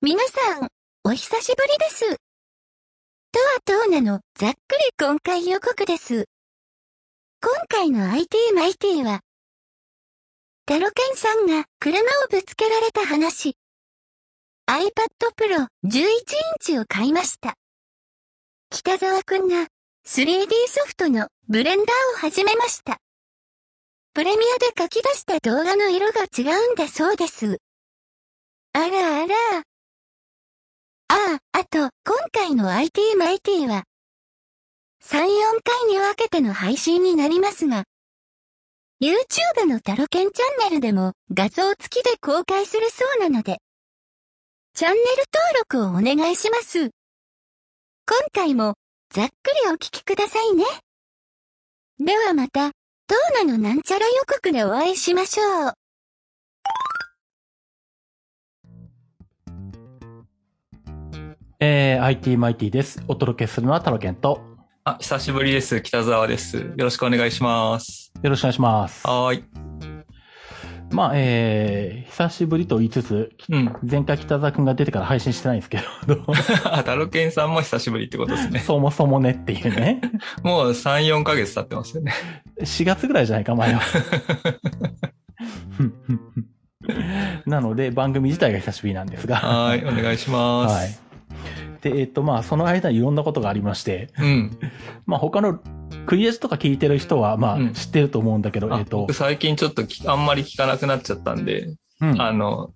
[0.00, 0.68] 皆さん、
[1.02, 2.04] お久しぶりです。
[2.06, 3.40] と
[3.74, 6.26] はとうなの、ざっくり今回予告です。
[7.42, 9.22] 今回の IT マイティは、
[10.66, 13.56] タロケンさんが車をぶつけられた話。
[14.70, 14.86] iPad
[15.36, 16.22] Pro 11イン
[16.60, 17.54] チを買いました。
[18.70, 19.66] 北沢くんが
[20.06, 22.98] 3D ソフトのブレンダーを始めました。
[24.14, 27.58] プレミアで書き出した動画の色が違うんだそうです。
[28.74, 29.64] あらあら。
[31.08, 31.90] ああ、あと、今
[32.32, 33.84] 回の IT マイティは、
[35.02, 35.26] 3、4
[35.64, 37.84] 回に分けての配信になりますが、
[39.00, 43.58] YouTube のタロケンチャンネルでも画像付きで公開するそうなので、
[44.74, 45.04] チャンネル
[45.72, 46.78] 登録をお願いします。
[46.80, 46.90] 今
[48.32, 48.74] 回も
[49.10, 49.30] ざっく
[49.64, 50.64] りお聞きくださいね。
[52.00, 52.72] ではまた、
[53.06, 55.77] トーナのなんちゃら予告でお会いしましょう。
[61.60, 63.02] えー、IT マイティです。
[63.08, 64.40] お届けするのはタロケンと、
[64.84, 65.80] あ、久しぶりです。
[65.80, 66.56] 北沢です。
[66.56, 68.12] よろしくお願いします。
[68.22, 69.04] よろしくお願いします。
[69.04, 69.44] はーい。
[70.92, 73.76] まあ、えー、久しぶりと言いつつ、うん。
[73.82, 76.22] 前回北沢くんが出てから配信してないんですけど、
[76.64, 78.60] あ、 タロケンさんも久しぶりってことですね。
[78.60, 80.00] そもそもねっていうね。
[80.44, 82.12] もう3、4ヶ月経ってますよね。
[82.60, 83.80] 4月ぐらいじゃないか、前は。
[87.46, 89.38] なので、番組自体が久しぶりなんですが。
[89.38, 90.00] はーい。
[90.00, 91.07] お願いしまはいす。。
[91.82, 94.58] で、えっと、まあ、その間にいろんなことがありまして、うん。
[95.06, 95.60] まあ、他の
[96.06, 102.70] クリエスとか聞いてる人は、まあ、うん知ってると思うんだけど、えあっと僕、最近ちょっときあんまり聞かなくなっちゃったんで、うん、あの、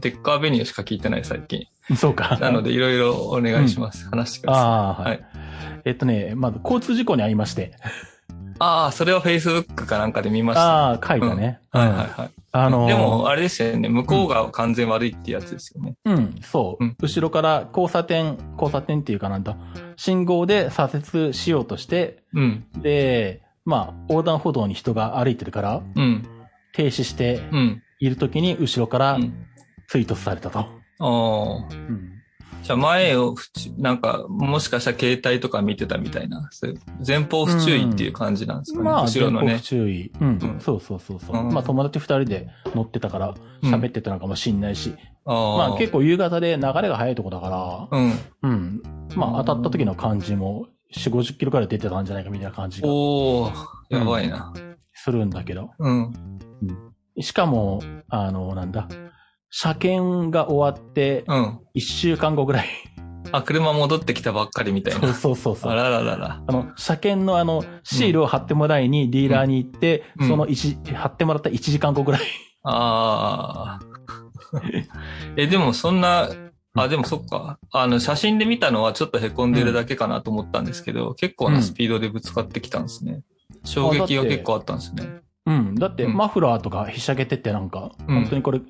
[0.00, 1.66] デッカーベニューしか聞いてない最近。
[1.96, 2.38] そうか。
[2.42, 4.08] なので、いろいろお願いします。
[4.08, 4.62] 話してください。
[4.62, 5.10] ああ、はい。
[5.10, 5.20] はい
[5.84, 7.72] えっとね、まず交通事故に遭いまして。
[8.62, 10.90] ああ、それは Facebook かなんかで見ました。
[10.90, 11.58] ああ、書いたね。
[11.72, 12.30] はいはいうんはい。
[12.52, 13.88] あのーでも、あれですよね。
[13.88, 15.96] 向こうが完全悪いってやつですよね。
[16.04, 19.56] うん、そう、うん後ろから交差点、交差点っていうかなんだ、
[19.96, 22.64] 信号で左折しようとして、うん。
[22.76, 26.24] で、まあ、横断歩道に人が歩いてるから、うん。
[26.72, 27.82] 停止してうん。
[27.98, 29.46] いる時に後ろからうん。
[29.88, 30.60] 追突されたと。
[30.60, 30.66] あ
[31.00, 31.04] あ。
[31.04, 32.21] うん
[32.62, 38.84] じゃあ前を不注、なんか、もしかしたら携帯とか見てたみたいな、そういう前方不注意っていう感じなんですかね。
[38.84, 39.64] まあ、後ろのね前方不。
[39.64, 40.12] 注意。
[40.20, 41.36] うん、うんそうそうそうそう。
[41.36, 48.12] うんまあ、友達二人で乗ってたから、喋ってたのかもしんないし、あまあ、結構夕方で流れが速いとこだから、うん。
[48.42, 48.82] うん。
[49.16, 53.54] まあ、当たった時の感じも、4、50キロくらい出てたんじゃないかみたいな感じがおー、
[53.90, 54.52] やばいな。
[54.92, 55.70] するんだけど。
[55.78, 56.12] うん。
[57.20, 58.88] しかも、あの、なんだ、
[59.54, 61.60] 車検が終わって、うん。
[61.76, 62.68] 1週間後ぐらい。
[63.32, 65.14] あ、車戻ってきたばっかりみたいそうな。
[65.14, 65.72] そうそうそう。
[65.72, 66.42] あらららら。
[66.46, 72.22] あの、車検のあの、シールを貼ってもらいにディーラーに行って、うんその一、貼ってもらった1時間後ぐらい。
[72.62, 73.80] ああ。
[75.36, 76.30] え、でもそんな、
[76.74, 77.58] あ、でもそっか。
[77.72, 83.20] あの、写真で見たのはちょっと凹んでるだけかなと思ったんですけど、結構なスピードでぶつかってきたんですね。
[83.64, 85.20] 衝撃が結構あったんですね。
[85.44, 85.74] うん。
[85.74, 88.60] だって、うんマフラーとかひしゃげてってなんか、うん本当にこれ、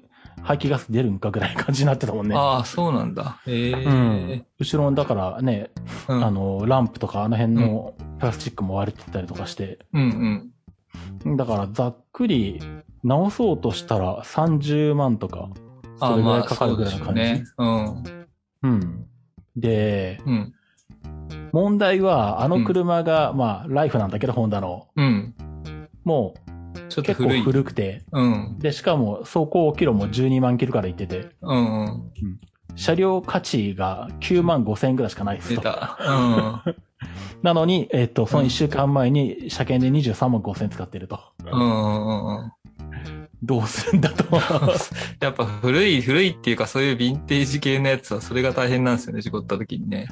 [0.43, 2.35] 排気ガス出るんかぐらいの感じになってたもんね。
[2.37, 3.41] ああ、そうなんだ。
[3.47, 4.47] ええうん。
[4.59, 5.71] 後ろの、だからね、
[6.09, 10.53] うんあの、ランプとかあの辺のプラスチックも割れてたりとかして、うん
[11.25, 11.37] うん。
[11.37, 12.61] だからざっくり
[13.05, 15.49] 直そうとしたら30万とか、
[16.01, 17.21] あそれぐらいまあかかるぐらいの感じ？
[17.21, 18.27] そうでしょうね。
[18.63, 19.07] うん。
[19.57, 20.33] で、うん。
[20.33, 20.53] うん。
[21.53, 24.89] 問題は、あの車が、まあ、ライフなんだけど、ホンダの。
[24.97, 25.35] うん。
[26.05, 26.35] も
[26.89, 27.43] ちょう、結構っと古い。
[27.43, 28.03] 古くて。
[28.13, 28.59] うん。
[28.59, 32.13] で、しかも、走行キロも12万キロから行ってて、うんうん。
[32.77, 35.57] 車両価値が9万5千円ぐらいしかないですと。
[35.57, 35.99] 出た。
[36.67, 36.77] うん。
[37.43, 41.21] なのに、えっと、その1週間前に車検で23万5千円使ってると。
[41.45, 42.53] うんうんうん。
[43.43, 44.25] どうするんだと。
[45.21, 50.07] やっぱ古い、古いっていうかそういうヴィンテージ系のやつはそれが大変なんですよね、事故った時にね。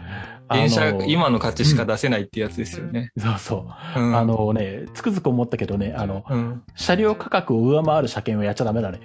[0.50, 3.12] 電車、今の価値しか出せないってやつですよね。
[3.16, 4.00] そうそう。
[4.00, 4.16] うん。
[4.16, 6.62] あ、のね、つくづく思ったけどね、あの、うん。
[6.74, 9.00] 車両価格を上回る車検はやっちゃダメだね。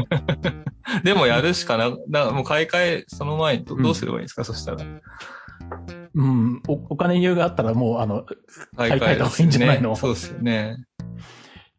[1.02, 4.84] でもやるしかな、なもう買い替え、その前にどどうすればいいんですか、そしたら。
[6.14, 8.26] うん、おお金に余裕があったらもう、あの、
[8.76, 9.94] 買い替えた方がいいんじゃないの？
[9.96, 10.76] そうですよね。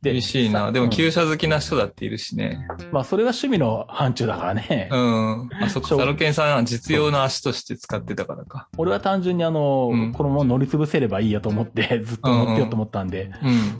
[0.01, 0.71] で厳しいな。
[0.71, 2.67] でも旧車好きな人だっているしね。
[2.91, 4.89] まあ、それが趣味の範疇だからね。
[4.91, 5.49] うん。
[5.61, 8.67] あ、そっか、サロケンさんは実用の足として使ってたからか。
[8.77, 13.31] 俺は単純にあの、うんこのまま乗り潰せればいいやと思って、ずっと乗ってようと思ったんで、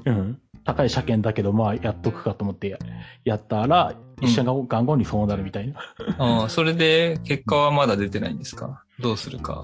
[0.06, 0.14] うん。
[0.14, 0.40] うん。
[0.64, 2.78] 高い車検だけど、まあ、やっとくかと思ってや、
[3.26, 5.80] やったら、うん一緒が元後にそうなるみたいな。
[6.20, 8.84] ああ、それで結果はまだ出てないんですか？
[9.00, 9.64] どうするか。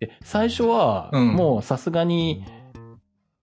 [0.00, 2.42] で、最初は、うんもうさすがに、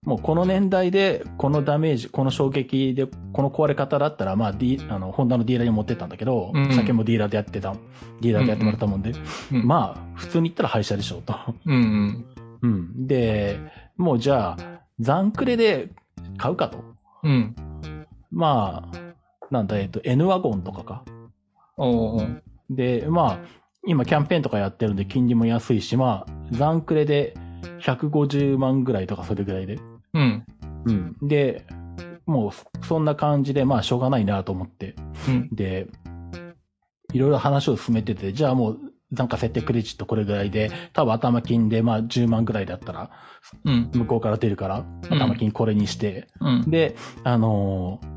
[0.06, 7.74] もうこの年代で、このダメージ、この衝撃で、この壊れ方だったら、まあ、D、あの、ホンダのディーラーに持ってったんだけど、うん車検もディーラーでやってた、
[8.22, 9.14] ディーラーでやってもらったもんで、
[9.52, 11.36] うんまあ、普通に言ったら廃車でしょうと。
[11.66, 12.26] うんうん。
[12.62, 13.08] うん。
[13.08, 13.60] で、
[13.98, 14.58] もうじゃあ、
[15.00, 15.90] 残クレで
[16.38, 16.84] 買うかと。
[17.24, 17.56] うん。
[18.32, 18.98] まあ、
[19.52, 21.04] なんだ、えっと、N ワゴンとかか。
[21.78, 23.40] おーで、まあ、
[23.88, 27.36] 今キャンペーンとかやってるんで金利も安いし、まあ、残クレで
[27.82, 29.80] 150万ぐらいとかそれぐらいで。
[30.16, 30.46] うん。
[30.86, 31.28] うん。
[31.28, 31.66] で、
[32.26, 34.96] もうそそんな感じで、まあしょうがないなと思って。
[35.28, 35.50] うん。
[35.52, 35.88] で、
[37.14, 38.80] いろいろ話を進めてて、じゃあもう
[39.12, 43.12] 残価設定クレジットこれぐらいで、多分頭金でまあ10万ぐらいだったら、
[43.64, 43.92] うん。
[43.94, 46.70] 向こうから出るから、頭金これにして、うん。
[46.70, 48.16] で、あのー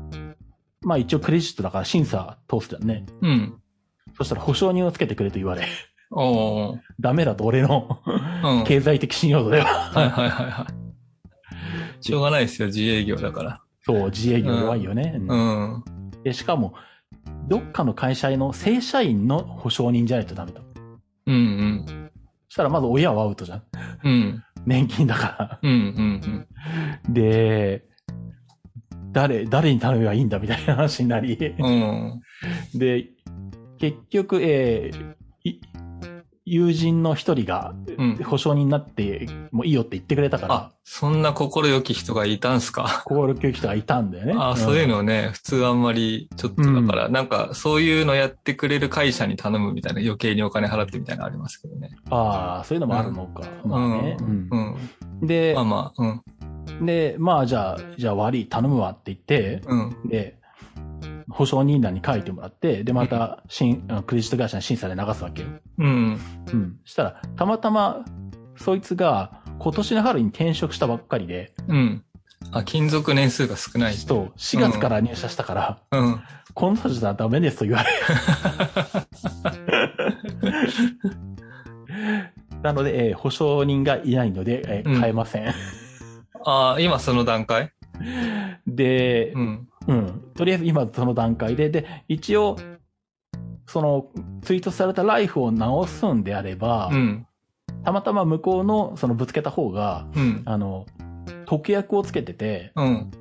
[0.81, 3.05] まあ一応クレジットだから審査通すじゃんね。
[3.21, 3.59] うん。
[4.17, 5.67] そしたら保証人をつけてくれと言われ、
[6.11, 7.99] おーダメだと俺の
[8.43, 8.63] うん。
[8.63, 9.65] 経済的信用度では。
[9.65, 10.88] はいはいはいはい。
[12.01, 13.61] しょうがないですよ、自営業だから。
[13.81, 15.15] そう、自営業弱いよね。
[15.17, 15.83] ううんん。
[16.23, 16.73] で、しかも、
[17.47, 20.61] どっかの会社の正社員の保証人じゃないとダメだ。
[21.27, 22.11] うんうん。
[22.47, 23.63] そしたらまず親はアウトじゃん。
[24.03, 24.43] うん。
[24.65, 25.59] 年金だから。
[25.61, 26.47] うんうん
[27.13, 27.85] で、
[29.11, 31.35] 誰、誰に頼めばいいんだみたいな話になり。
[31.35, 32.21] うん。
[32.73, 32.79] うん。
[32.79, 33.09] で、
[33.77, 35.15] 結局、えーい
[36.51, 38.15] 友人の一人がうん。
[38.23, 43.03] 保証人になってもういいよって言ってくれたからあ、、そんな心良き人がいたんすか？
[43.07, 44.33] 心教育人がいたんだよね。
[44.37, 51.91] あ、んそういうのね、普通あんまり、ちょっとだから、なんか、そういうのやってくれる会社に頼むみたいな、余計にお金払ってみたいなのありますけどね。
[52.09, 53.41] ああ、そういうのもあるのか。
[53.65, 54.17] まあね。
[54.19, 54.49] うん
[55.21, 55.27] うん。
[55.27, 56.85] でまあ、まあ、うん。
[56.85, 59.95] で、まあじゃあ、じゃあ悪い、頼むわって言って、うん。
[60.09, 60.38] で、
[61.29, 65.47] 保証人欄に書いてもらって、で、また、新、クレジット会社に審査で流すわけよ。
[65.77, 66.19] うん。
[66.51, 66.79] うん。
[66.85, 68.03] したら、たまたま、
[68.55, 72.03] そいつが、今年の春に転職したばっかりで、うん。
[72.51, 73.93] あ、勤続年数が少ない。
[73.93, 76.19] そう、4月から入社したから、うん。
[76.53, 77.97] この人たちはダメですと言われる。
[82.63, 85.47] なので、えー保証人がいないので、えーうん買えません。
[86.43, 87.71] ああ、今その段階？
[88.67, 89.68] で、うん。
[89.87, 90.31] うん。
[90.35, 92.57] とりあえず今その段階で、で、一応、
[93.65, 94.07] その、
[94.41, 97.27] ツイートされたライフを直すんであれば、うん。
[97.83, 100.41] たまたま向こうの、そのぶつけた方が、うん。
[100.45, 100.85] あの、
[101.45, 103.11] 特約をつけてて、うん。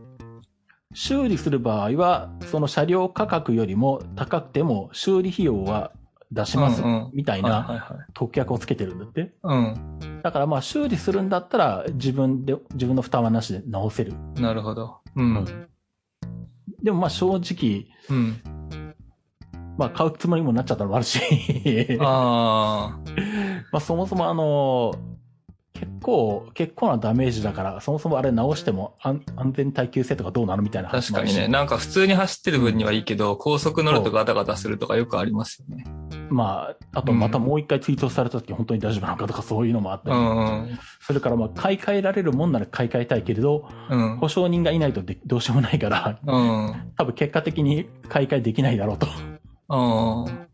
[0.95, 5.93] 修理する場合は、その車両価格よりも高くても修理費用は
[6.33, 7.95] 出しますうんうん、みたいな。
[8.15, 9.35] 特約をつけてるんだって。
[9.43, 10.21] うん。
[10.23, 14.15] だからまあ修理するんだったら自分で、自分の負担はなしで直せる。
[14.37, 14.99] なるほど。
[15.15, 15.69] うん。
[16.89, 18.41] でもまあ正直、うん。
[19.77, 21.21] まあ買うつもりにもなっちゃったのもあるし、
[22.01, 22.99] あ あ。
[23.71, 24.95] まあそもそもあの、
[25.75, 31.47] 結構、結構なダメージだから、そもそもあれ直しても安安全耐久性とかどうなのみたいな確かにね。
[31.47, 35.85] なんか普通に走ってる分にはいいけど、高速乗るとガタガタするとかよくありますよね。
[36.31, 40.79] まあ、あとまたもう一回ツイートされた時本当に大丈夫なのかとかそういうのもあったり、うんうん。
[41.01, 44.17] それからまあ買い替えられるもんなら買い替えたいけれど、うん。
[44.19, 46.93] 保証人がいないとでどうしようもないから、うん。
[46.97, 49.09] 多分結果的に買い替えできないだろうと
[49.69, 50.49] うん。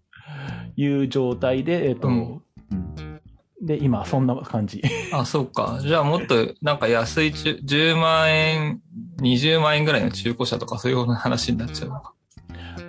[0.77, 3.21] いう状態で、えっ、と、うんうん
[3.65, 4.83] で、今そんな感じ。
[5.13, 5.79] あ、そうか。
[5.81, 8.81] じゃあもっと、なんか安い中、10万円、
[9.21, 12.14] 20万円ぐらいの中古車とかそういう話になっちゃうのか。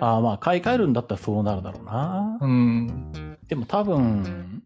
[0.00, 2.38] ああまあ買い替えるんだったらそうなるだろうな。
[2.40, 3.12] うん。
[3.48, 4.62] でも多分、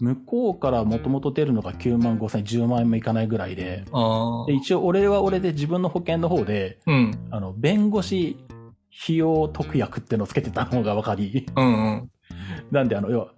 [0.00, 3.84] 向こうからもともと出るのが9万5千、10万円もいかないぐらいで、
[4.46, 4.54] で。
[4.54, 7.28] 一応俺は俺で自分の保険の方で、うん。
[7.30, 8.36] あの、弁護士
[9.02, 12.10] 費用特約ってのをつけてたのが分かり、うんうん。
[12.70, 13.28] なんであの、要は、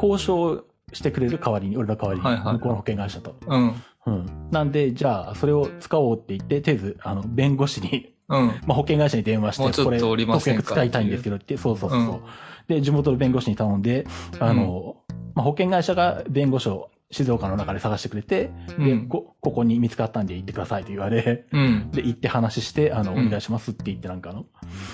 [0.00, 3.36] 交渉してくれる代わりに、俺の代わりに、向こうの保険会社と。
[3.46, 3.74] うん。
[4.06, 4.48] うん。
[4.50, 8.46] なんで、じゃあ、それを使おうって言って、とりあえず、あの、弁護士に、うん。
[8.66, 12.20] まあ、保険会社に電話して、もうちょっとおりませんか特約使いたいんですけどって、そうそうそうそう、うん
[12.68, 14.06] で、地元の弁護士に頼んで、
[14.38, 14.96] あの、
[15.34, 19.08] まあ、保険会社が弁護士を静岡の中で探してくれて、で、うん。
[19.08, 21.90] こ、ここに見つかったんで行ってくださいと言われ、うん。
[21.92, 23.26] で、行って話して、あの、うん。
[23.26, 24.46] お願いしますって言ってなんかあの、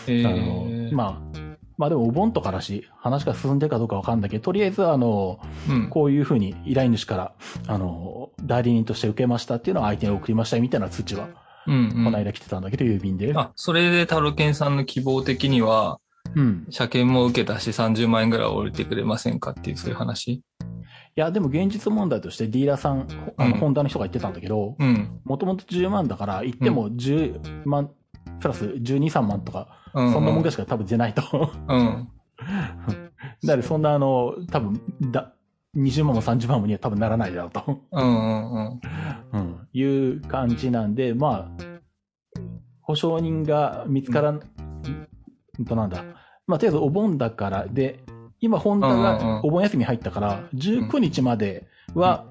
[0.07, 1.38] えあーの、まあ、
[1.76, 5.88] まあでもお盆とかだし、話が進んでるかどうかわかんないけど、とりあえずあの、うん。
[5.90, 7.33] こういうふうに依頼主から、
[7.66, 11.28] あの、代理人として受けましたっていうのを相手に送りましたみたいな通知は、
[11.66, 12.04] うん、うん。
[12.04, 13.32] この間来てたんだけど、郵便で。
[13.35, 16.00] あ、それでタロケンさんの希望的には、
[16.35, 16.66] うん。
[16.70, 20.28] 車検も受けたし30万円ぐらい降りてくれませんかっていうそういう話？
[20.32, 20.42] い
[21.14, 23.08] や、でも現実問題としてディーラーさん、
[23.38, 25.20] あの、うんホンダの人が言ってたんだけど、うん。
[25.25, 27.90] もともと10万だから、言っても10万、
[28.40, 30.12] プラス12、3万とか、うん。
[30.12, 31.23] そんなもんぐらいしか多分出ないと。
[31.68, 32.08] うん。
[33.44, 34.80] だからそんなあの、多分
[35.11, 35.32] だ、
[35.76, 37.80] 20万も30万もには多分ならないだろうと。
[37.92, 38.80] うんうんうん。
[39.33, 39.68] うん。
[39.73, 41.64] いう感じなんで、まあ、
[42.80, 46.02] 保証人が見つからん、んとなんだ。
[46.47, 48.04] まあ、とりあえずお盆だから、で、
[48.40, 52.25] 今、ホンダがお盆休み入ったから、19日までは、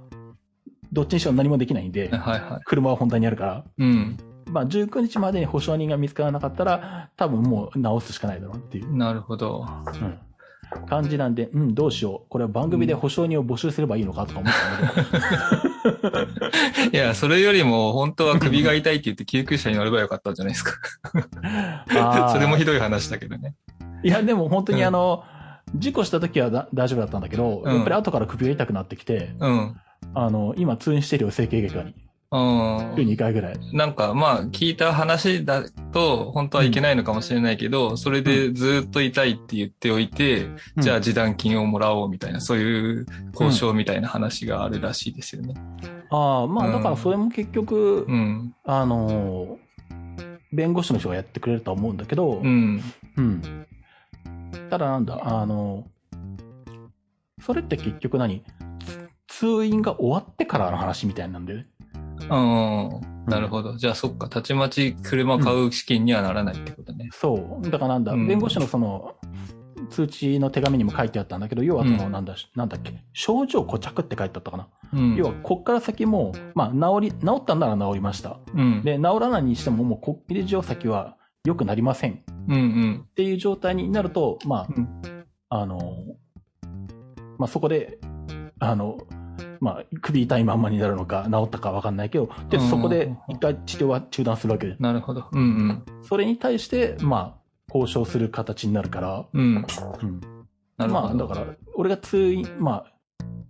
[0.92, 3.84] どっちにしろ何もできないんで、はいは車はホンダにあるから、い。
[3.84, 4.18] うん。
[4.48, 9.68] まあ、19日までに保証人が見つからなかったら、多分もう直すしかないだろうっていう、なるほど。
[10.02, 10.20] うん
[10.88, 12.30] 感じなんで、うん、どうしよう。
[12.30, 16.92] これは番組で保証人を募集すればいいのかとか思ったんだけど。
[16.94, 20.74] いや、それよりも本当は首が痛いって言って救急車に乗ればよかったんじゃないですか。
[22.34, 23.56] それもひどい話だけどね。
[24.04, 25.24] いや、でも本当にあの、
[25.74, 29.76] 事故した時はだ大丈夫だったんだけど、うんやっぱり後から首が痛くなってきて、うん。
[30.14, 31.96] あの、今通院してるよ、整形外科に。
[32.32, 33.60] うん週2回ぐらい。
[33.74, 35.64] なんか、まあ、聞いた話だ
[35.94, 45.54] と、本当はいけないのかもしれないけど、それでずっと痛いって言っておいて、じゃあ示談金をもらおうみたいな、そういう交渉みたいな話があるらしいですよね。
[46.10, 48.56] ああ、まあうんだからそれも結局、うん。
[48.64, 49.58] あの、
[50.52, 52.82] 弁護士の人がやってくれるとは思うんだけど、うん。
[53.18, 53.66] うん。
[54.70, 55.88] ただなんだ、あの、
[57.42, 58.44] それって結局何？
[58.86, 61.66] つ通院が終わってからの話みたいなんで、
[62.22, 63.26] うん。
[63.28, 63.78] なるほど。
[63.78, 64.30] じゃあ、そっか。
[64.30, 67.10] たちまち車買う資金にはならないってことね。
[67.12, 67.70] そう。
[67.70, 69.16] だからなんだ、うん弁護士のその、
[69.90, 74.68] 通知の手紙にも書いてあったんだけど、要はその、うんなんだ、なんだっけ、症状固着って書いてあったかな。
[74.94, 75.16] うん。
[75.16, 78.40] 要は、こっから先も、まあ、治り、治ったんなら治りました。
[78.54, 78.82] うん。
[78.84, 82.14] で、治らないにしても、もう、こっきり上先は良くなりません。
[82.14, 82.16] っ
[82.48, 83.06] うんうん。
[83.16, 84.88] ていう状態になると、まうん
[85.50, 85.80] あ、あの、
[87.38, 88.00] まあ、そこで、
[88.60, 88.98] あの、
[89.60, 95.28] まあ、首痛いまんまになるのか、治ったかわかんないけど、で、うんそこで一回治療は中断するわけで、なるほど。
[95.32, 99.42] うんそれに対して、まあ、交渉する形になるから、うん。
[99.42, 99.66] うん。
[100.02, 100.22] うん。
[100.78, 101.08] なるほど。
[101.08, 102.92] まあ、だから、俺が通院、まあ、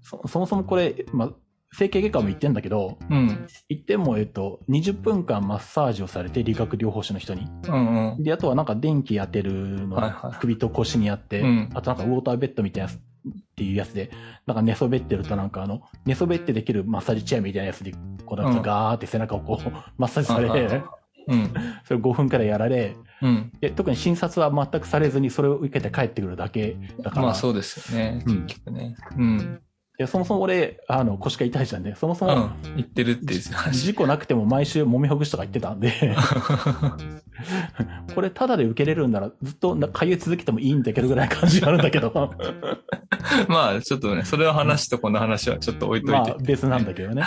[0.01, 1.29] そそもそもこれ、まあ、
[1.73, 3.47] 整形外科も行ってんだけど、うん。
[3.69, 7.47] 行っても、えっと、20分間マッサージをされて、理学療法士の人に。
[7.67, 8.23] うんうん。
[8.23, 14.11] で、あとはなんか電気当てるのはいはい首と腰にやって、うんあとなんかウォーターベッドみたいなやつっていうやつで、
[14.45, 17.93] なんか寝そべってるとなんかあの、寝そべってできるマッサージチェアみたいなやつで、
[18.25, 20.83] こうなんかガーって背中をこう、マッサージされて、
[21.27, 21.53] うん。
[21.85, 23.51] それを5分くらいやられ、うん。
[23.59, 28.21] で特に診察は全くされずにそれを受けて帰ってくるだけだから、まあそうですよね。
[28.25, 28.95] うん結局ね。
[29.17, 29.61] うん。
[29.97, 31.95] でそもそも俺、あの、腰が痛いじゃんね。
[31.97, 32.75] そもそも、うん。
[32.75, 33.85] 言ってるっていう話。
[33.85, 35.93] 事故なくても毎週揉みほぐしとか言ってたんで、
[38.13, 42.11] これタダで受けれるんならずっと通い続けてもいいんだけどぐらいの感じがあるんだけど、
[43.47, 46.37] まあちょっとね、それの話とこの話はちょっと置いといてまあ。
[46.39, 47.25] 別なんだけどね。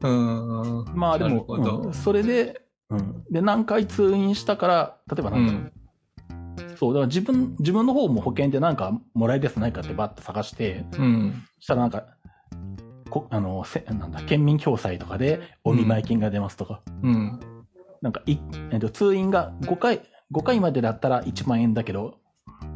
[0.00, 0.80] うん。
[0.80, 3.24] うんまあでも、うんそれで、うん。
[3.30, 5.72] で、何回通院したから、例えばなんか、うん。
[6.76, 11.42] そう、だから自分、自分の方も保険でなんかもらえるやつないかってバッと探して、うん。
[11.58, 12.04] そしたらなんか、
[13.10, 17.40] こあの、せなんだ、県民共済とかでお見舞い金が出ますとか、うん。
[18.02, 18.38] なんかい、
[18.70, 22.18] えっと、通院が5回、5回までだったら1万円だけど、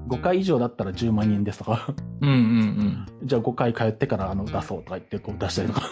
[0.08, 2.28] 5回以上だったら10万円ですとか、うん。
[2.30, 3.06] うん。
[3.24, 5.82] じゃあ5回通ってからあの出そうとか言ってこう出したりとか。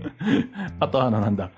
[0.80, 1.50] あとあのなんだ。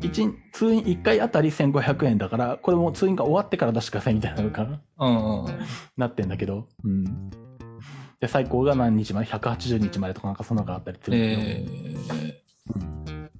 [0.00, 5.58] 一日通院1回あたり1500円だから、これも通院が終わってから出してくださいみたいなのがうん。
[5.96, 6.68] なってんだけど。
[6.84, 7.30] うん。
[8.20, 11.18] で、最高が何日まで ?180 日までとかなんかそんなのがあったりする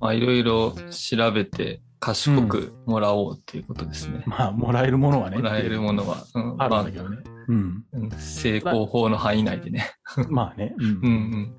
[0.01, 4.23] まあいろいろ調べて賢くもらおうっていうことですね。
[4.27, 5.39] まあ、もらえるものはね。
[5.39, 6.25] もらえるものは。
[6.35, 6.55] うん。
[6.59, 7.19] あるまんだけどね。
[7.49, 7.85] うん。
[7.93, 9.91] あ、うん成功法の範囲内でね。
[10.29, 10.75] まあね。
[10.79, 11.59] うんうんうん。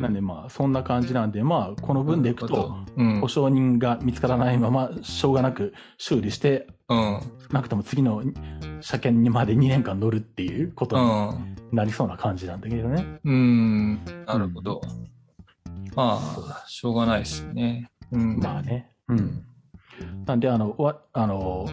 [0.00, 3.20] なんでまあ、そんな感じなんで、まあ、この分でいくと、うん。
[3.20, 7.20] 保証人が見つからないまま、しょうがなく修理して、うん。
[7.50, 8.22] なくとも次の
[8.80, 11.56] 車検にまで2年間乗るっていうことうにん。
[11.72, 13.20] なりそうな感じなんだけどね。
[13.24, 14.04] うん。
[14.26, 14.80] なるほど。
[15.94, 17.90] まあ、しょうがないですよね。
[18.12, 18.38] うん。
[18.38, 18.90] まあね。
[19.08, 19.44] うん。
[20.26, 21.66] なんで、あの、わ、あの、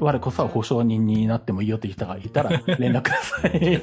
[0.00, 3.82] 我こそは保証人になってもいいよって人がいたら 連絡ください。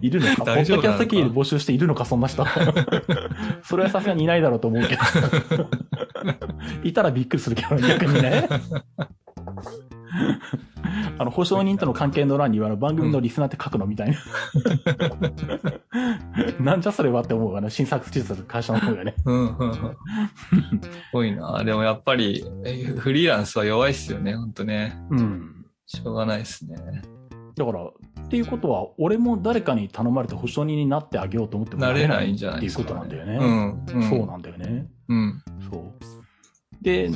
[0.00, 0.44] いるのか？
[0.44, 2.44] ポッドキャストキー募集しているのか、そんな人。
[3.64, 5.02] それはさすがにいないだろうと思うけど。
[6.84, 8.48] いたらびっくりするけど、逆にね。
[11.18, 14.16] あの、保証人との関係の欄にはあの番組のリスナーって書くのみたいな。
[16.60, 17.70] なんじゃそれはって思うわな。
[17.70, 19.14] 新作地図会社の方がね。
[19.24, 19.56] うん。
[19.56, 19.74] うん。
[19.74, 19.80] す
[21.12, 21.62] ごいな。
[21.64, 24.96] でもやっぱり、えフリーランスは弱いっすよね、ほんとね。
[25.10, 25.66] うん。
[25.86, 26.76] しょうがないっすね。
[27.56, 33.84] だから、っていうことは、俺も誰かに頼まれて保証人になってあげようと思ってもなれないんじゃないですか、っていうことなんだよね。
[33.92, 34.02] うん。
[34.02, 34.08] うん。
[34.08, 34.86] そうなんだよね。
[35.08, 35.42] うん。
[35.70, 36.84] そう。
[36.84, 37.10] で、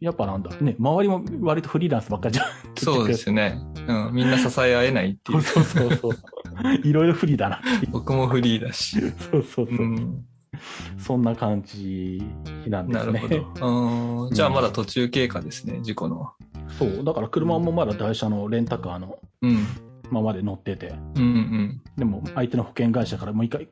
[0.00, 2.46] やっぱなんだ、ね、周りも割とフリーランスばっかりじゃん。
[2.76, 3.58] そうですよね。
[3.86, 4.10] うん。
[4.12, 5.64] みんな支え合えないっていそうう。
[5.66, 6.12] そうそうそう。
[6.84, 7.92] いろいろフリーだなっていう。
[7.92, 9.00] 僕もフリーだし。
[9.00, 9.66] そうそうそう。
[9.66, 10.24] うん。
[10.98, 12.22] そんな感じ
[12.66, 13.12] なんですね。
[13.12, 13.66] なるほど。
[14.26, 16.32] うーんじゃあまだ途中経過ですね、事故の。
[16.78, 17.04] そう。
[17.04, 19.66] だから車もまだ台車のレンタカーのうん。
[20.10, 20.94] ままで乗ってて。
[21.16, 21.80] うんうん。
[21.96, 23.68] でも相手の保険会社からもう一回、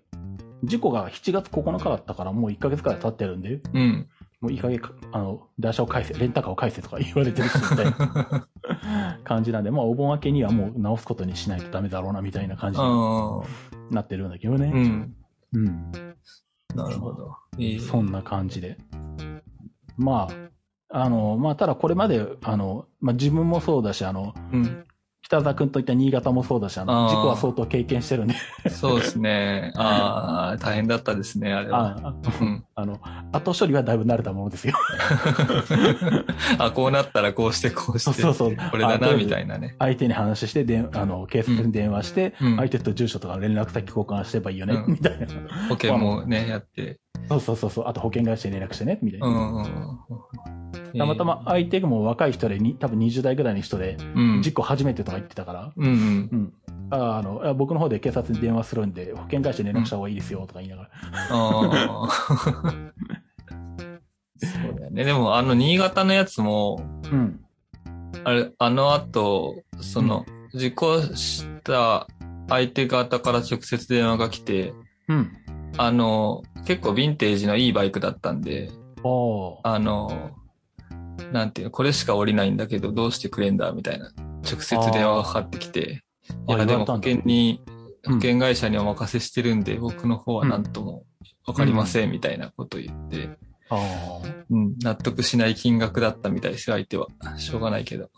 [0.64, 4.09] 事故が7月9日だったからもう1ヶ月くらい経ってるんで、うん。
[4.40, 4.69] もういい加
[5.12, 8.49] あの、台車を返せ、レンタカーを返せとか言われてるしみたいな
[9.23, 13.40] 感じなんで、まあお盆明けにはもう直すことにしないとダメだろうなみたいな感じにあ
[13.90, 14.57] なってるんだけどあ。
[14.57, 14.71] うね。
[14.71, 15.14] ん。
[15.52, 15.92] うん。
[16.75, 17.37] なるほど。
[17.87, 18.78] そんな感じで。
[19.99, 20.50] まあ、
[20.93, 24.85] あの、まあ、ただこれまで、あの、まあ、自分もそうだし、あの、うん。
[25.23, 28.35] 北澤君といった新潟もそうだし、あの、事故は相当経験してるんで、
[28.69, 29.71] そうですね。
[29.77, 31.97] ああ、大変だったですね、あれは。
[32.03, 32.65] あうん。
[32.75, 32.99] あの、
[33.31, 34.75] 後処理はだいぶ慣れたものですよ。
[36.59, 38.21] あ、こうなったらこうしてこうして。
[38.21, 39.77] そうそうこれだな、みたいなね。
[39.79, 45.27] 相手に話して、で、あの、警察に電話して、うん相手と住所とか連絡先交換すればいいよね、うんみたいな。
[45.69, 46.99] 保険もね、やって。
[47.29, 49.29] そうそうそうそう、あと保険会社に連絡してね、みたいうな。
[49.29, 50.99] んうんうん。
[50.99, 54.43] たまたま相手も若い人でに、多分20代ぐらいの人で、うん。
[54.43, 56.29] 事故初めてとか言ってたから、うんうん。
[56.33, 56.52] うん。
[56.90, 60.90] ああの、僕の方で警察に電話するんで、保険会社に連絡した方がいいですよ、とか言いながら。
[64.40, 65.05] そうだよね。
[65.05, 67.40] でも、あの、新潟のやつも、うん。
[68.25, 72.09] あれ、あの後、その、事故した
[72.49, 74.75] 相手方から直接電話が来て、
[75.09, 75.33] うん。
[75.77, 78.71] あの、結構ヴィンテージのいいバイクだったんで。
[79.62, 80.31] あの、
[81.33, 84.12] なんていうの、これしか降りないんだけど、どうしてくれんだみたいな。
[84.43, 86.03] 直接電話がかかってきて、
[86.49, 91.05] いあや、でも保険に、うん保険会社にお任せしてるんで、僕の方は何とも
[91.47, 93.29] わかりません、みたいなこと言って、
[94.49, 97.09] うん、納得しない金額だったみたいですよ、相手は。
[97.37, 98.11] しょうがないけど。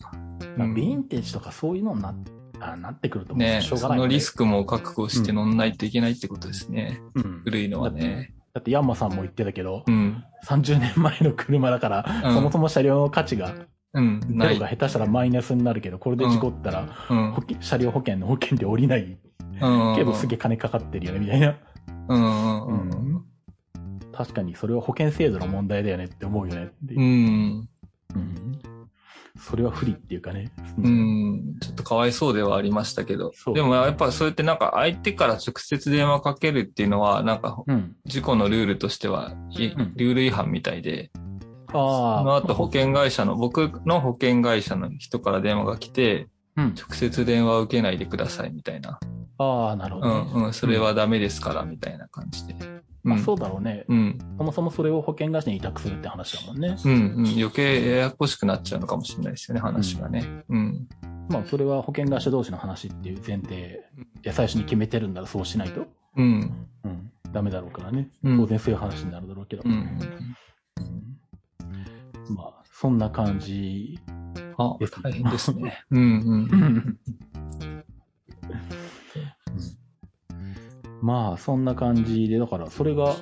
[0.56, 2.14] ヴィンテージとかそういうのにな
[2.62, 7.00] あなってくると思うねしょうがないよねそのリスクも覚悟して乗んないといけないってことですね。
[7.14, 7.42] うん。
[7.44, 8.34] 古いのはね。
[8.54, 10.22] だってヤンマさんも言ってたけど、うん。
[10.46, 13.54] 30年前の車だから、うんそもそも車両の価値が、
[13.94, 14.20] うん。
[14.20, 14.54] ゼない。
[14.54, 19.18] ロが下手したらマイナスになるけど、これで事故ったら、うん車両保険の保険料降りない
[19.60, 19.96] うん。
[19.96, 21.56] けどすげえ金かかってるよね、みたいな。
[22.08, 23.24] うんうんうん
[24.14, 27.02] 確かにそれは保険制度の問題だよねって思うよねってうん。
[28.14, 28.41] うん。
[29.42, 30.52] うんそれは不利っていうかね。
[30.78, 30.88] う。
[30.88, 31.56] ん。
[31.60, 37.96] ちょっとかわいそうではありましたけどでもやっぱそうやってなんか相手から直接電話かけるっていうのは、なんかうん。
[38.04, 39.34] 事故のルールとしては、
[39.96, 41.10] ルール違反みたいで、
[41.68, 42.36] あそのあ。
[42.36, 46.74] 後保険会社の、僕の保険会社の人から電話が来て、うん。
[46.78, 49.00] 直接電話を受けないでくださいみたいな。
[49.38, 50.40] ああ、なるほうど、ね。
[50.42, 52.54] んうん、それはダメですからみたいな感じで。
[53.02, 53.84] まあ、うんそうだろうね。
[53.88, 54.18] うん。
[54.38, 56.76] そもそもそれを保険会社に委託するって話だもんね。
[56.84, 57.26] うん、うん。
[57.28, 60.44] 余計ややこしくなっちゃうのかもしれないですよね、話がね。
[60.48, 60.88] うん。
[61.28, 63.80] まあ、それは保険会社同士の話っていう前提
[64.22, 65.86] で最初に決めてるんならそうしないと、
[66.16, 66.68] うん。
[66.84, 68.08] うん、ダメだろうからね。
[68.22, 69.62] うん当然そういう話になるだろうけど。
[69.64, 69.72] うん。
[69.72, 70.36] うん
[72.34, 73.98] まあ、そんな感じ。
[74.58, 75.84] あです、大変ですね。
[75.90, 76.04] うん、う。
[76.04, 76.98] うんん
[81.02, 83.16] まあ、そんな感じで、だから、それが、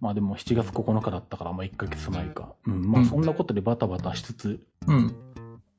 [0.00, 2.54] まあでも7月9日だったから、まあ1ヶ月前か。
[2.66, 5.16] うん、まうんあそんなことでバタバタしつつ、うん。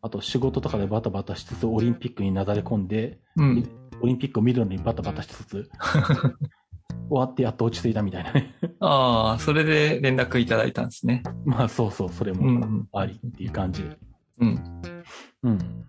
[0.01, 3.69] あと仕事とかでバタバタしつつ、オリンピックになだれ込んで、うん。
[4.01, 5.69] オリンピックを見るのにバタバタしつつ、
[7.07, 8.55] 終わってやっと落ち着いたみたいなね。
[8.79, 11.21] ああ、それで連絡いただいたんですね。
[11.45, 12.87] まあそうそう、それうもん。
[12.93, 13.97] ありっていう感じで。
[14.39, 14.81] うん。
[15.43, 15.85] うん。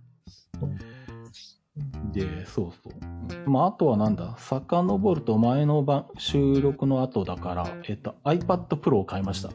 [2.17, 3.51] で、そうそう。
[3.51, 9.51] まああとはなんだ、遡ると前の晩収録の後だから、えっと iPad Pro を買いました。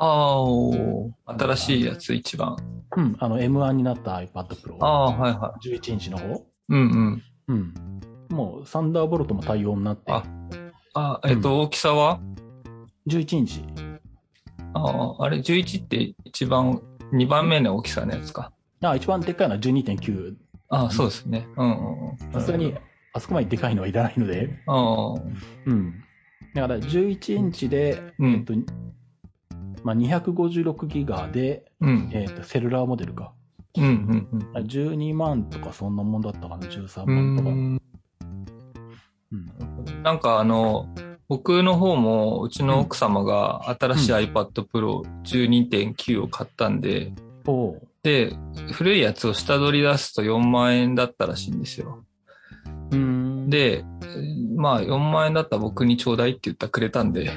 [0.00, 0.44] あ
[1.26, 2.56] あ、新しいやつ一番。
[2.96, 4.76] うん、あの M1 になった iPad Pro。
[4.80, 6.26] ああ、はいは11インチの方。
[6.26, 6.44] い。
[6.68, 7.22] うんうん。
[7.48, 7.74] うん。
[8.28, 10.22] もうサンダーボルトも対応になって、あ
[10.94, 12.20] あ、えっと、大きさは
[13.08, 13.64] ？11インチ。
[14.74, 16.80] ああ、あれ、11って一番、
[17.12, 18.52] 2番目の大きさのやつか。
[18.82, 20.36] あ、一番でっかいのは12.9。
[20.68, 21.46] ああ、そうですね。
[21.56, 22.16] うんうんうん。
[22.32, 22.74] さすがに、
[23.12, 25.14] あそこまででかいのはいらないので、ああ、
[25.66, 26.04] うん。
[26.54, 28.54] だから11インチで、うんえっと、
[29.82, 32.10] まあ、256ギガで、うん。
[32.12, 33.32] えっと、セルラーモデルか。
[33.76, 34.64] うんうんうん。
[34.64, 37.50] 12万とかそんなもんだったかな、13う万とか。
[37.50, 37.80] ん
[39.32, 40.02] うん。
[40.02, 40.88] なんかあの、
[41.28, 47.12] 僕の方も、うちの奥様が新しい iPad Pro 12.9を買ったんで、
[47.46, 47.87] おう。
[48.02, 48.36] で、
[48.72, 52.04] 古いやつを下取り出すと4万円だったらしいんですよ。
[52.90, 53.84] うーん。、で、
[54.56, 57.30] まあ4万円だったら僕にちょうだいって言ったらくれたんで、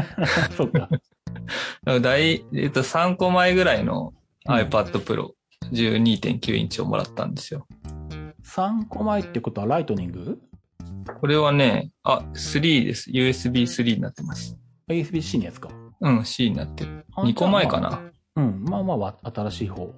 [0.56, 0.88] そっか。
[2.00, 4.12] 大、えっと3個前ぐらいの
[4.46, 5.30] うん iPad Pro
[5.72, 7.66] 12.9インチをもらったんですよ。
[8.44, 10.40] 3個前ってことはライトニング？
[11.20, 13.10] これはね、あ、3です。
[13.10, 14.58] USB3 になってます。
[14.88, 15.68] ?USB-C のやつか。
[16.00, 17.06] うん、C になってる。
[17.14, 17.80] あ2個前か。
[17.80, 18.11] な。
[18.34, 19.92] まあうん、まあまあわ、新しい方。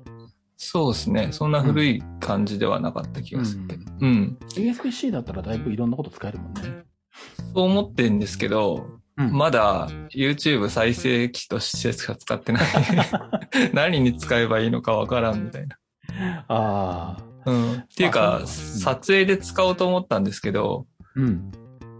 [0.57, 1.29] そうですね。
[1.33, 3.85] そんな古い感じではなかった気がするけど。
[4.01, 4.39] うん。
[4.55, 6.85] USB-C だったらだいぶいろんなこと使えるもんね。
[7.55, 12.63] そう思ってんですけど、うんまだ YouTube 再生機としてしか使ってない。
[13.73, 15.77] 何に使えばいいのかわからんみたいな。
[16.49, 17.23] ああ。
[17.47, 17.73] うん。
[17.75, 21.53] っていうあか、撮影で使おうと思ったんですけど、うん。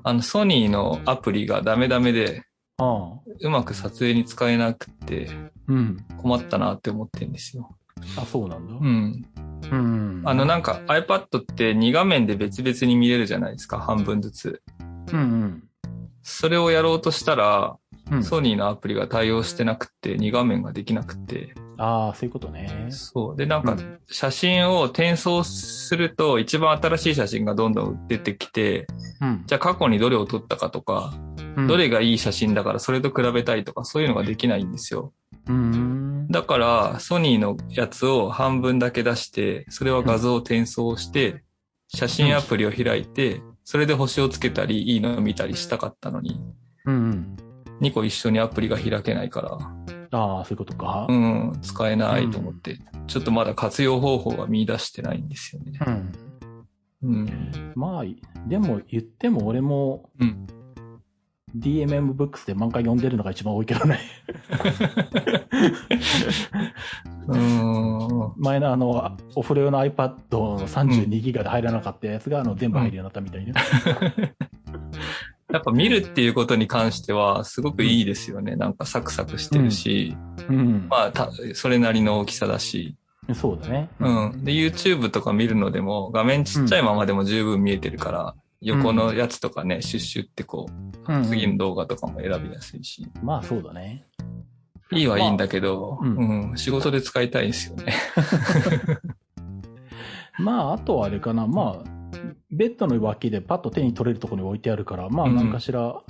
[0.03, 2.43] あの、ソニーのアプリがダメダメで。
[2.79, 5.31] うまく撮影に使えなくて
[5.69, 6.05] うん。
[6.19, 7.77] 困ったなって思ってるんですよ。
[8.19, 8.75] あ、そうなんだ。
[8.75, 9.25] うん。
[9.71, 10.23] うん。
[10.25, 14.63] あのなんか iPad って2画面で別々に見れるじゃないですか、半分ずつ。
[15.13, 15.65] うんうん。
[16.23, 17.77] それをやろうとしたら、
[18.11, 21.55] うん、ソニーのアプリが対応してなくて、2画面ができなくて。
[21.79, 22.87] ああ、そういうことね。
[22.91, 23.37] そう。
[23.37, 28.87] で、なんかうん、写真を転送すると、一番新しい写真がどんどん出てきて、
[29.21, 29.43] うん。
[29.47, 31.13] じゃあ過去にどれを撮ったかとか、
[31.57, 35.13] うんどれがいい写真だからそれと比べたいとか、そういうのができないんですよ。
[35.47, 36.27] うん。
[36.29, 41.45] だから、ソニーのやつを半分だけ出して、それは画像を転送して、
[41.89, 46.41] 写真アプリを開いて、それで星をつけたり、いいのを見たりしたかったのに、
[46.87, 47.37] うん。
[47.81, 49.59] 2個一緒にアプリが開けないから、
[50.15, 51.07] ああ、そういうことか。
[51.09, 55.79] うん、使えないと思って、ちょっとまだ活用方法が見出してないんですよね。
[55.85, 56.13] うん。
[57.03, 57.73] うん。
[57.75, 58.05] まあ、
[58.49, 60.47] でも言っても俺もうん。
[61.57, 64.01] DMM ブックスで漫画読んでるのが一番多いけどね。
[67.29, 68.33] うん。
[68.37, 73.55] 前のあの、お風呂用の iPad の32ギガで入らなかったやつが、あの、全部入るようになったみたいな。
[75.55, 78.57] やっぱ見るっていうことに関しては、すごくいいですよね。
[78.57, 80.17] なんかサクサクしてるし、
[80.49, 80.89] うん。
[80.91, 82.97] まあた、それなりの大きさだし、
[83.33, 83.89] そうだね。
[84.01, 84.45] うん。
[84.45, 90.67] で、YouTube とか見るのでも、画面ちっちゃいままでも十分見えてるから、横のやつとかね、シュッシュってこ
[91.07, 94.05] うんう、次の動画とかも選びやすいし、まあそうだね。
[94.91, 96.15] いいはいいんだけど、まあう
[96.51, 97.95] うん、仕事で使いたいんですよね。
[100.39, 101.47] まあ、あとはあれかな。
[101.47, 101.94] まあ、
[102.51, 106.03] ベッドの脇でパッと手に取れるところに置いてあるから、まあ、うん何かしら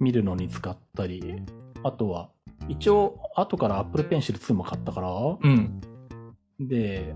[0.00, 1.42] 見るのに使ったり、
[1.82, 2.30] あとは、
[2.68, 5.80] 一応、後から Apple Pencil 2も買ったから、うん。
[6.60, 7.14] で、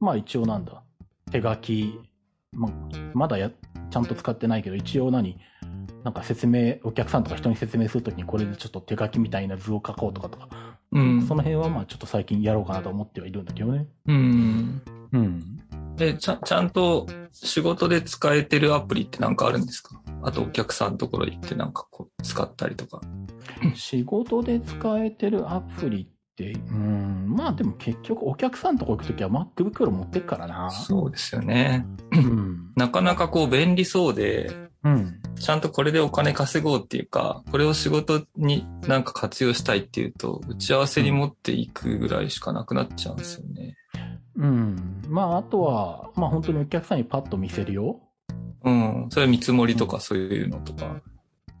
[0.00, 0.82] まあ一応なんだ、
[1.30, 1.98] 手書き、
[2.52, 2.68] ま
[3.14, 3.50] まだや、
[3.90, 5.38] ちゃんと使ってないけど、一応何？
[6.04, 10.48] なんか説明、お客さんとか人に説明するときにこれでちょっと手書きみたいな図を書こうとかとか、
[10.92, 11.22] うん。
[11.22, 13.86] その辺はまあちょっと最近やろうかなと思ってはいるんだけどね。
[14.06, 14.82] うん。
[15.12, 15.60] うん。
[15.96, 20.00] で、ちゃ、ちゃんと仕事で使えてるアプリってなんかあるんですか？
[20.22, 23.00] あとお客さんのところ行ってなんかこう使ったりとか。
[23.74, 30.70] 仕事で使えてるアプリって、うん、まあでも結局お客さんとこ行くときは MacBook Pro 持ってっからな。
[30.70, 31.86] そうですよね。
[32.12, 32.72] うん。
[32.74, 34.50] なかなかこう便利そうで、
[34.82, 35.20] うん。
[35.36, 43.76] ちゃんとこれでお金稼ごうっていうか、これを仕事になんか活用したいっていうと、打ち合わせに持っていくぐらいしかなくなっちゃうんですよね。
[44.36, 45.02] うん。
[45.08, 48.00] まああとは、まあ本当にお客さんにパッと見せるよ。
[48.64, 49.06] うん。
[49.10, 51.00] それは見積もりとかそういうのとか。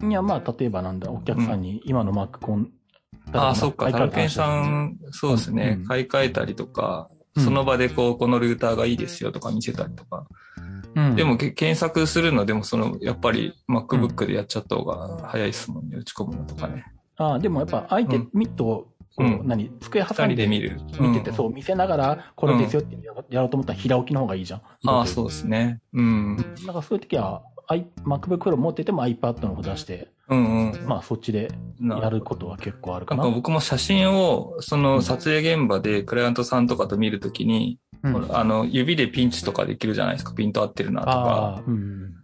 [0.02, 2.70] いや、まあ、例えばなんだ、お客さんに今の Mac コン、
[3.32, 3.90] ああ、そっか。
[3.90, 4.84] タルケンさん。
[4.84, 5.76] ん、そうですね。
[5.78, 10.24] うん買い替えたりとか、うんその場でこう、このルーターがいいですよとか見せたりとか。
[10.94, 15.96] うんでも、け検索するのでも、その、やっぱり MacBook でやっちゃった方が早いですもんね。
[15.96, 16.84] 打ち込むのとかね。
[17.16, 20.80] ああ、でもやっぱ相手、うんミットを、こううん何、机二挟んで人で見る。
[21.00, 24.60] 見てて、うんそう、見せながら、これですよってややろうと思ったら平置きの方がいいじゃん。
[24.86, 25.80] ああ、そうですね。
[25.92, 26.36] うん。
[26.36, 30.86] だからそういう時は、I- MacBook Pro 持ってても iPad の方出して、うんうん。
[30.86, 33.22] まあそっちでなやることは結構あるかな。
[33.22, 40.34] なんか僕も写真を、その撮影現場でクライアントさんとかと見るときに、うんあの、指でピンチとかできるじゃないですか。
[40.34, 41.12] ピント合ってるなとか。
[41.12, 42.14] ああ、うん。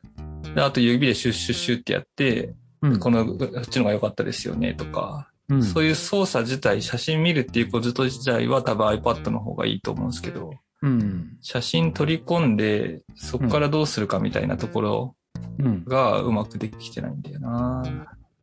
[0.55, 11.37] であと指でシュッシュッシュッってやって、うんこの、こっちのが良かったですよねとか、うんそういう操作自体、写真見るっていうこと自体は多分 iPad の方がいいと思うんですけど、うん。
[11.43, 15.17] 写真取り込んで、そこからどうするかみたいなところ
[15.59, 15.85] うん。
[15.85, 17.83] がうまくできてないんだよな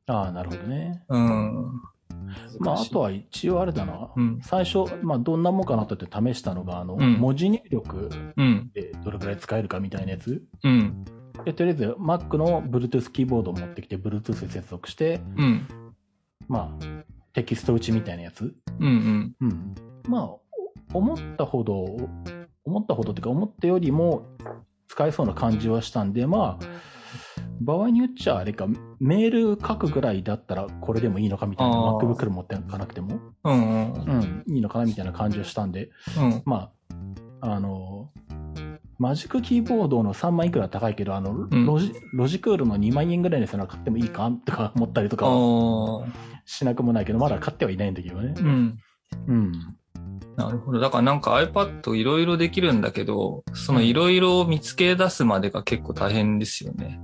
[0.07, 1.03] ああ、なるほどね。
[1.09, 1.81] うん。
[2.59, 4.11] まああとは一応あれだな。
[4.15, 4.39] うん。
[4.41, 8.69] 最初、まあどんなもんかなとって試したのが、あの、うん文字入力うん。
[8.73, 10.43] でどれくらい使えるかみたいなやつ。
[10.63, 11.05] うん。
[11.45, 15.67] で、とりあえず Mac の Bluetooth キーボードを持ってきて Bluetooth で接続して、うん。
[16.47, 16.85] まあ、
[17.33, 18.53] テキスト打ちみたいなやつ？
[18.79, 19.35] うん。
[19.39, 19.75] うん。
[20.07, 20.29] まあ、
[20.93, 21.83] 思ったほど、
[22.63, 24.25] 思ったほどっていうか思ったよりも
[24.87, 26.65] 使えそうな感じはしたんで、まあ、
[27.59, 28.67] 場合によっちゃあれか、
[28.99, 33.53] メール書くぐらいだったらこれでもいいのかみたいな、MacBook 持ってかなくても、うん。
[33.53, 34.43] うん。
[34.45, 36.41] うん、いいのかなみたいな感じはしたんで、うん。
[36.45, 36.71] ま
[37.41, 38.11] あ、あの、
[38.99, 46.11] マジックキーボードの3万いくら高いけど、あの、んロジ、ロジクールの2万円ぐらいのやつなら買ってもいいかとか思ったりとあか
[46.45, 48.33] しなくもないけど、まだ買ってはいないんだけどね。
[48.37, 48.77] うん。
[49.27, 49.51] うん。
[50.35, 50.79] なるほど。
[50.79, 56.99] だからなんか iPad いろいろできるんだけど、そのいろいろ見つけ出すまでが結構大変ですよね。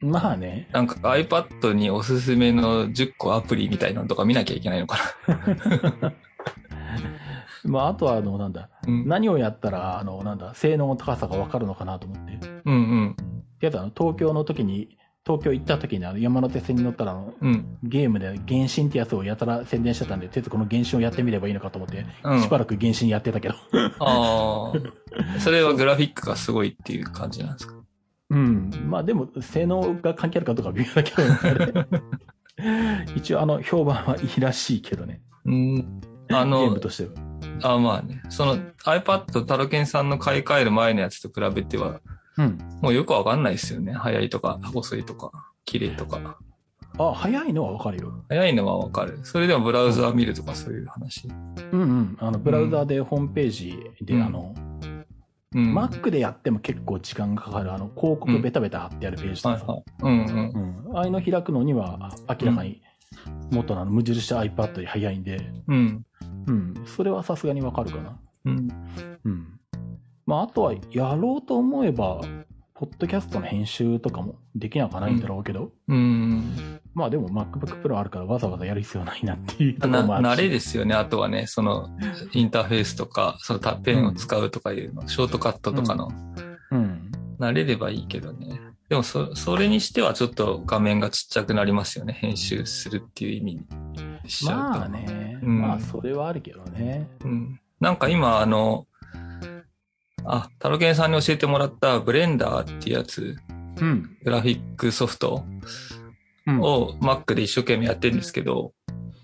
[0.00, 0.68] まあね。
[0.72, 4.98] なんか iPad におすすめの10個アプリみたいなのとか見なきゃいけないのか
[7.64, 8.68] まあ、あとは、あの、なんだ、な。
[8.86, 9.08] うん。
[9.08, 12.38] 何をやったら、あの、なんだ、性能の高さがわかるのかなと思って。
[12.64, 13.16] うんうん。
[13.60, 17.78] けど、あの、東京の時に、東京行った時に、あの、山手線に乗ったら、あの、うん。
[17.82, 22.42] ゲームで原神ってやつをやたら宣伝してたんで、とりこの原神をやってみればいいのかと思って、うん。
[22.42, 23.54] しばらく原神やってたけど。
[23.98, 25.40] ああ。
[25.40, 27.74] それはグラフィックがすごいっていう感じなんですか？
[28.30, 28.70] うん。
[28.86, 31.22] まあでも、性能が関係あるかどうかは微妙だけど、
[32.64, 35.20] ね、 一応、あの、評判はいいらしいけどね。
[35.44, 36.00] うん。
[36.30, 37.27] あゲームの、としては。
[37.62, 38.22] あまあね。
[38.28, 42.00] その iPad タロケンさんの買い替える前のやつと比べては、
[42.36, 42.58] うん。
[42.80, 43.92] もうよくわかんないですよね。
[43.92, 45.30] 早いとか、遅いとか、
[45.64, 46.38] 綺麗とか。
[46.98, 48.24] あ、早いのはわかるよ。
[48.28, 49.20] 早いのはわかる。
[49.22, 51.28] それでもブラウザー見るとかそういう話。
[51.72, 52.16] うんうん。
[52.20, 54.54] あの、ブラウザーでホームページで、うんあの、
[55.54, 55.78] うん。
[55.78, 59.84] Mac でやっても結構時間がかかる、あの、広告ベタベタ貼ってあるページとかさ、はいはい。
[60.02, 60.84] うんうん。
[60.88, 60.96] うん。
[60.96, 62.82] ああいうの開くのには、あ明らかに、
[63.50, 66.04] 元の無印 iPad より早いんで、うん。
[66.46, 66.74] うん。
[66.86, 68.18] それはさすがにわかるかな。
[68.46, 68.68] うん。
[69.24, 69.60] うん。
[70.26, 72.20] まあ、あとは、やろうと思えば、
[72.74, 76.80] ポッドキャストの編集とかもできなくはないんだろうけど、うん。
[76.94, 80.38] まあでも MacBook Pro あるからわざわざやる必要ないなっていうところもあな、るし。
[80.38, 80.94] 慣れですよね。
[80.94, 81.88] あとはね、その、
[82.32, 86.08] インターフェースとか、そのタペンを使うとかいうの、ショートカットとかの、
[86.70, 87.10] うん。
[87.40, 88.60] 慣れればいいけどね。
[88.88, 92.12] でも、そ、それにしてはちょっと画面がちっちゃくなりますよね。
[92.12, 93.66] 編集するっていう意味に
[94.28, 94.78] しちゃうと。
[94.80, 97.08] まあね、うんまあそれはあるけどね。
[97.24, 97.60] うん。
[97.80, 98.86] なんか今、あの、
[100.24, 103.36] あ、タロケンさんに教えてもらったブレンダーっていうやつ、
[103.80, 104.16] うん。
[104.24, 105.44] グラフィックソフト
[106.46, 108.72] うん、を Mac で一生懸命やってるんですけど、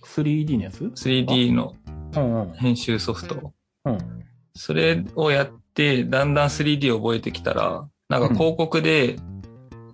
[0.04, 1.74] 3D のやつ？3D の
[2.14, 2.54] うんうん。
[2.54, 3.54] 編集ソフト。
[3.86, 3.98] うん。
[4.54, 9.34] それをやって、だんだん 3D を覚えてきたら、なんか広告で、うん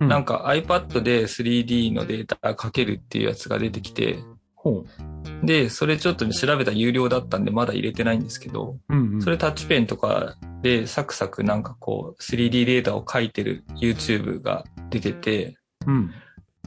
[0.07, 4.30] なんか iPad で 3D のデータかけるっていうやつが出てきて、ほ
[5.43, 8.93] で、それちょっとね調べたら有料だったんでまだ入れてないんですけど、う。
[8.93, 9.21] うん、うん。
[9.21, 16.11] それタッチペンとかでサクサクなんかこう 3D データを書いてる YouTube が出てて、うん。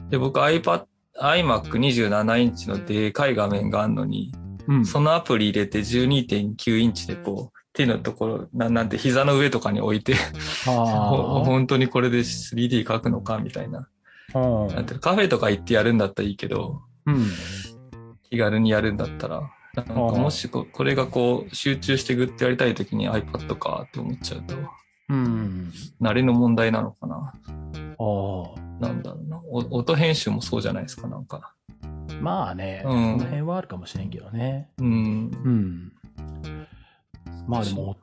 [0.09, 0.85] で、僕 iPad、
[1.19, 4.33] iMac27 インチのでかい画面があるのに、
[4.67, 4.85] うん。
[4.85, 10.15] そのアプリ入れて12.9インチでこう、手のところ、ななんて膝の上とかに置いて、
[10.65, 13.87] 本当にこれで 3D 描くのかみたいな。
[14.33, 17.27] なんてカフェとか行ってやるんだったらいいけど、うん。
[18.35, 24.55] 気軽にやるんだったら、なんかもしここれがこう集中してグッてやりたい時に iPad かって思っちゃうと、
[25.09, 25.71] うん。
[26.01, 27.33] 慣れの問題なのかな。
[27.97, 28.65] ああ。
[28.79, 29.39] なんだろうな。
[29.49, 31.53] お音編集もそうじゃないですか、なんか。
[32.21, 34.69] まあね、うんその辺はあるかもしれんけどね。
[34.79, 35.31] うん。
[35.43, 35.91] うん。
[37.47, 37.95] まあでも、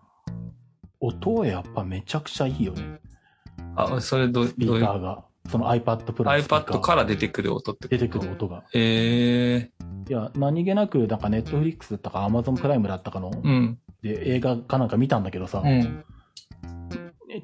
[1.00, 3.00] 音はやっぱめちゃくちゃいいよね。
[3.76, 5.24] あ、それどうスピーカーが。
[5.50, 8.64] その iPad Pro iPad から出てくる音って出てくる音が。
[8.74, 13.78] ええいや、何気なく、なんか Netflix だったか Amazon プライムだったかの、うん。
[14.02, 16.04] で映画かなんか見たんだけどさ、うん。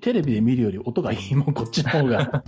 [0.00, 2.42] テレビで見るより音がいいもん、こっちの方が。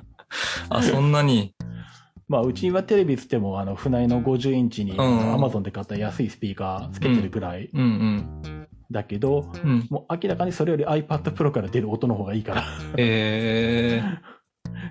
[0.70, 1.54] あ、そんなに？
[2.28, 8.68] まあ、うちはテレビつっても、あの、船井の50インチに、うん Amazon で買った安いスピーカーつけてるぐらいうんうん。
[8.90, 9.86] だけど、うん。
[9.90, 12.64] もう明らかにそれより iPad Pro から出る音の方がいいから。
[12.96, 14.22] ええだ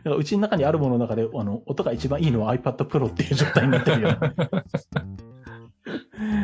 [0.03, 4.09] からうちの中にあるものの中で、あの、音が一番いいのは iPad Pro っていう状態になってるよ。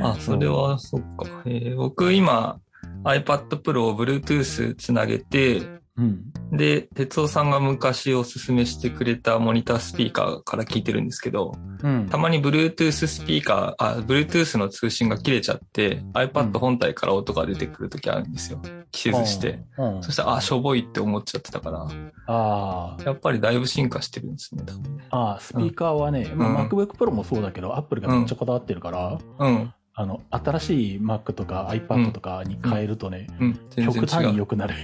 [0.02, 1.44] あ、それは、そっか。
[1.46, 2.60] えー僕今、
[3.04, 5.62] iPad Pro を Bluetooth つなげて、
[5.98, 6.34] うん。
[6.52, 12.18] で、哲夫さんが昔おすすめしてくれたモニタースピーカーから聞いてるんですけど、うんた。
[12.18, 18.62] まに Bluetooth スピーカー、あ、Bluetooth の通信が切れちゃって、iPad 本体から音が出てくるときあるんですよ。
[18.92, 19.60] 季節して。
[19.78, 20.04] うん。
[20.04, 21.88] そしたら、あ、しょぼいって思っちゃってたから、
[22.28, 23.04] ああ。
[23.04, 25.06] やっぱりだいぶ進化してるんですね、多分ね。
[25.10, 29.74] ああ、スピーカーはね、まあうん MacBook Pro もそうだけど、Apple がめっちゃこだわってるから、うん。
[29.94, 33.60] あの、新しい Mac とか iPad とかに変えるとね、うん。
[33.70, 34.38] 全極端に。
[34.38, 34.76] 良くなる。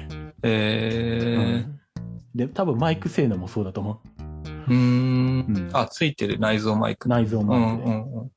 [0.43, 1.81] えうん
[2.33, 4.21] で、多分マイク性能もそうだと思ー。
[4.67, 7.07] うーんうんあ、ついてる内蔵マイク。
[7.07, 7.09] う。
[7.09, 7.91] 内蔵うマイクで。
[7.91, 8.31] んうんうん。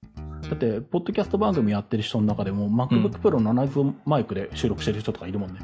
[0.50, 5.61] だって、ポッドキャスト番組やってる人の中でも、MacBook Pro の内蔵マイクで収録してる人とかいるもんね。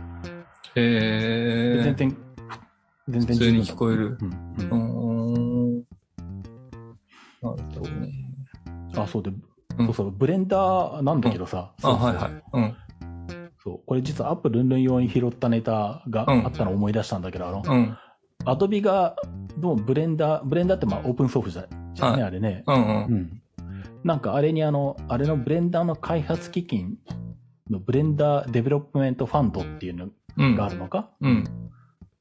[0.77, 1.83] えー。
[1.85, 2.17] 全然、
[3.09, 4.19] 全然普通に聞こえる。
[4.21, 4.31] うん。
[5.81, 5.85] な
[7.43, 8.13] るほどね。
[8.97, 12.43] あ、そうで、うんそうそう、ブレンダーなんだけどさ、うそうはいはい。
[12.53, 12.77] うん。
[13.63, 13.81] そう。
[13.87, 17.97] これ実はアップルンルン用に拾ったネタがあったのを思い出したんだけど、あの、うん。
[18.45, 19.17] アドビが、
[19.59, 22.65] どうもブレンダー、ブレンダーってまあオープンソースじゃじゃんね、はあれね。
[22.67, 22.83] うんうん。
[22.83, 23.43] うん。
[24.05, 26.97] なんかあれにあの、あれのブレンダーの開発基金
[27.71, 30.57] の Blender Development Fund っていうのうん。
[30.57, 31.45] があるのか、うん。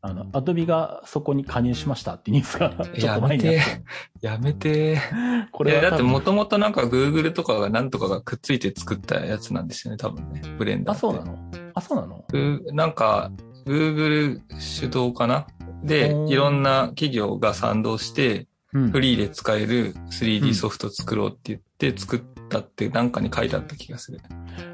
[0.01, 3.81] あの、アドビがそこに加入しましたってニュースがちょっやと前めにあってて。。
[4.21, 4.97] やめて。
[5.51, 10.41] こいや、だってもともとなんか Google とかがなんとかがくっついて作ったやつなんですよね、多分ね。
[10.57, 10.99] ブレンダーあ。
[10.99, 11.37] そうなの？
[11.73, 12.25] あ、そうなの？
[12.73, 13.31] なんか、
[13.65, 15.47] Google 主導かな？
[15.83, 21.39] でいろんな企業が賛同して、うんフリーで使えるうん 3D ソフト作ろうって
[21.79, 24.19] 言って作ったってなんかに書いてあった気がする。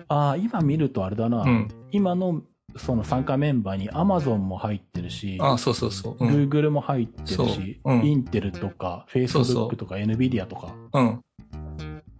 [0.07, 1.43] ああ、今見るとあれだな。
[1.43, 1.67] うん。
[1.91, 2.41] 今の
[2.77, 6.25] その参加メンバーに Amazon も入ってるし、あそうそうそう。
[6.25, 6.49] うん。
[6.49, 11.21] Google も入ってるし、そううんインテルとか、Facebook とか NVIDIA とか、うん。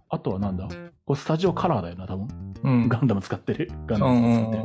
[0.08, 0.68] あとはなんだ？
[1.04, 2.28] これスタジオカラーだよな、多分。
[2.62, 2.88] うん。
[2.88, 3.70] ガンダム使ってる？
[3.86, 4.64] ガンうダムんうんうん使ってる。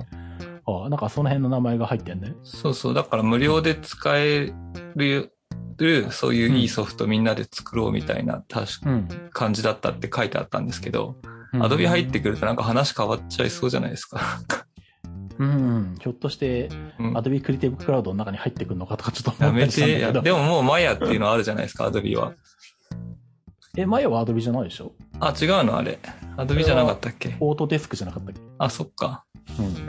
[0.66, 2.36] ああ、なんかその辺の名前が入ってんね。
[2.44, 2.94] そうそう。
[2.94, 4.54] だから無料で使え
[4.96, 5.34] る、
[6.12, 9.08] そういういいソフトみんなで作ろうみたいな、確かうん。
[9.34, 11.16] 感じだったって書いてあったんですけど、
[11.54, 14.22] うんアドビ入ってくるとなんか話変わっちゃいそうじゃないですか。
[15.38, 15.96] うんうん。
[16.00, 20.22] ひょっとして、うんアドビクリティブクラウドの中に入ってくるのかとかちょっとや思ったりしたんだけど。
[20.24, 22.34] でももうマヤっていうのあるじゃないですか、アドビは。
[23.76, 24.94] え、前はアドビじゃないでしょ？
[25.20, 26.00] あ、違うのあれ。
[26.38, 27.36] アドビじゃなかったっけ？
[27.40, 28.42] オートデスクじゃなかったっけ？
[28.58, 29.26] あ、そっか。
[29.60, 29.86] うん。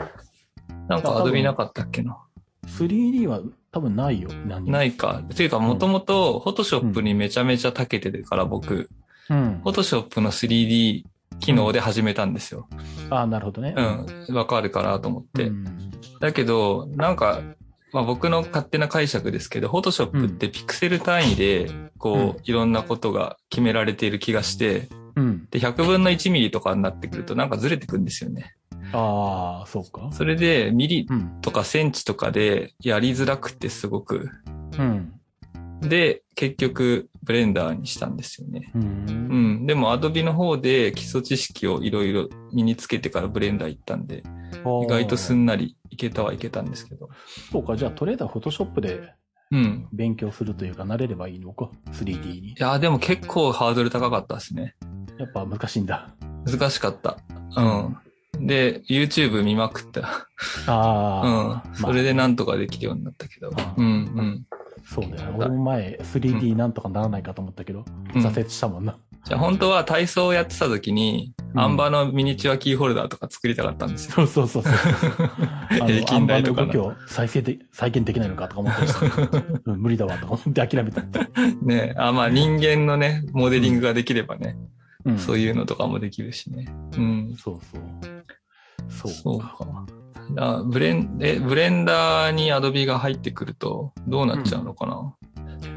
[0.87, 2.17] なんかアドビなかったっけな。
[2.67, 3.41] 3D は
[3.73, 4.29] 多分ないよ。
[4.47, 5.23] 何ないか。
[5.35, 8.89] ていうか、もともと、フォトショップにめちゃめちゃ長けてるから、僕、
[9.29, 9.71] うんフォ。
[9.71, 11.03] トショップの 3D
[11.39, 12.69] 機能で始めたんですよ。
[13.09, 13.73] ああ、なるほどね。
[13.75, 14.35] うん。
[14.35, 15.47] わかるかなと思って。
[15.47, 17.41] うんだけど、なんか、
[17.91, 25.47] まあ僕の勝手な解釈ですけど、フォトショップってピクセル単位で、こう、いろんなことが決められている気がして、うん。
[25.51, 28.55] で、100分の1ミリとかになってくるとなんかずれてくんですよね。
[28.93, 30.09] ああ、そうか。
[30.11, 31.41] それで、ミリうん。
[31.41, 34.29] とかセンチとかでやりづらくてすごく。
[34.77, 35.13] うん。
[35.81, 38.71] で、結局、ブレンダーにしたんですよね。
[38.75, 38.79] う。
[38.79, 39.65] うんん。
[39.65, 44.23] でも、アドビの方で基礎知識をいろいろ身につけてからブレンダー行ったんで、
[44.83, 47.09] 意外とすんなりいけたはいけたんですけど。
[47.51, 49.13] そうか、じゃあ、とりあえずはフォトショップで
[49.51, 49.87] うん。
[49.93, 52.55] 勉強するというか、慣れればいいのか？3D にい。
[52.57, 54.75] やー、でも結構ハードル高かったですね。
[55.19, 56.09] やっぱ難しいんだ。
[56.45, 57.17] 難しかった。
[57.55, 57.97] うん。
[58.45, 60.27] で、YouTube 見まくった。
[60.67, 61.63] ああ。
[61.67, 61.75] うん。
[61.75, 63.51] それでなんとかできるようになったけど。
[63.55, 64.45] あうん、うん。
[64.85, 65.37] そうだよね。
[65.37, 68.97] 俺も前、3D なんとかならないかと思ったけど、うん挫折したもんな。
[69.25, 74.25] じゃあ本当は体操をやってた時に、うんアンバーのミニチュアキーホルダーとか作りたかったんですよ。
[74.25, 74.73] そうそうそう
[75.85, 79.39] 平均台とかアンの動きを再生で、再現できないのかとか思ってました。
[79.71, 81.03] うん、無理だわとか思って諦めた。
[81.61, 84.67] ねあ、まあ人間のね、モデリングができればね、うん。
[85.17, 86.65] そういうのとかもできるしね。
[86.97, 87.35] うん。
[87.37, 87.81] そうそう。
[88.89, 89.85] そうそうか。
[90.37, 95.15] あブレン、え、ブレンダーにアドビが入ってくるとどうなっちゃうのかな、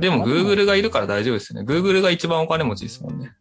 [0.01, 1.67] でもまあでも Google がいるから大丈夫ですよね。
[1.67, 3.33] Google が一番お金持ちですもんね。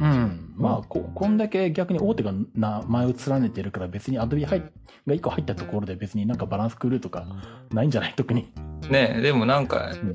[0.00, 0.54] うん。
[0.56, 4.62] まあ、こ、こんだけ逆に大手が名前を連ねてるから別に Adobe 入っ
[5.06, 7.26] が1個入ったところで別になんかバランス狂うとか
[7.72, 8.14] ないんじゃない？
[8.14, 8.52] 特に。
[8.90, 10.14] ねえ、でもなんか、うん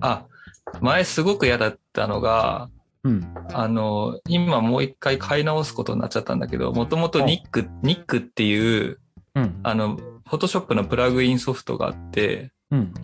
[0.00, 0.24] あ、
[0.80, 2.70] 前すごく嫌だったのが、
[3.04, 3.34] うん。
[3.52, 8.98] あの、今もう一回買い直すことになっちゃったんだけど、もともとニック、ニックっていう、
[9.34, 9.60] うん。
[9.62, 12.94] あの、フォトショップのプラグインソフトがあって、うん。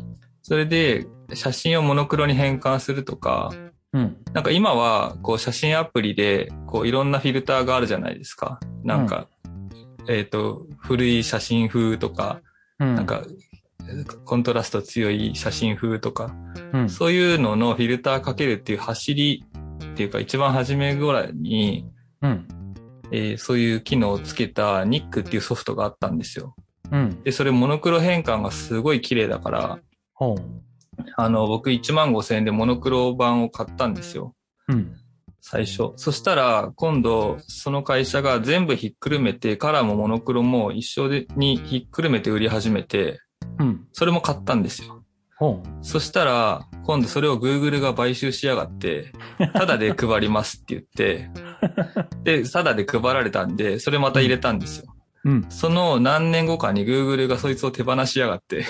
[0.42, 3.52] それで写真をモノクロに変換するとか、
[3.92, 4.16] うん。
[4.32, 8.61] なんか今は、こう写真アプリで、こういろんなフィルターがあるじゃないですか。
[8.85, 9.28] なんか、
[10.09, 12.42] えっ、と、古い写真風とか、
[12.78, 12.94] うん。
[12.94, 13.22] なんか、
[14.24, 16.35] コントラスト強い写真風とか、
[16.72, 19.44] うん、そういうののフィルターかけるっていう走り
[19.81, 21.89] っていうか一番初めぐらいに、
[22.23, 22.49] うん。
[23.12, 26.57] えーそういう機能をつけたニックっていうソフトがあったんですよ。
[26.91, 27.23] うん。
[27.23, 29.79] で、それモノクロ変換がすごい綺麗だから、
[30.12, 30.67] ほう。
[31.17, 34.35] あの、僕1万5千円でモノクロ版を買ったんですよ。
[34.69, 34.97] うん。
[35.41, 35.93] 最初。
[35.97, 43.21] そしたら、今度、その会社が全部ひっくるめて、カラーもモノクロも一緒でにひっくるめて売り始めて、
[43.59, 43.87] うん。
[43.93, 44.95] それも買ったんですよ。
[45.38, 49.12] ほそしたら、今度それを Google が買収しやがって、
[49.53, 51.31] ただで配りますって言って、
[52.42, 54.95] で、ただで配られたんで、それまた入れたんですよ。
[55.27, 55.31] う。
[55.31, 55.47] うん。
[55.49, 58.64] その何年後かに Google がそいつを手放しやがって、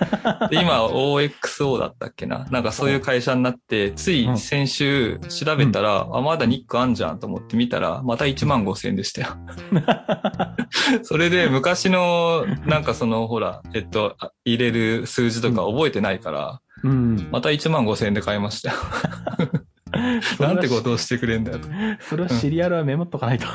[0.50, 2.46] で今 OXO だったっけな？
[2.50, 9.28] なんかそういう会社になって、つい先週調べたら、あ、まだニックあんじゃんと思って見たら、また1万5千円でしたよ。
[11.02, 17.28] それで昔の、なんかその、ほら、えっと、あ入れる数字とか覚えてないから、うん。
[17.30, 18.76] また1万5千円で買いましたよ。
[20.38, 21.68] なんてことをしてくれんだよと。
[22.00, 23.46] それはシリアルはメモっとかないと。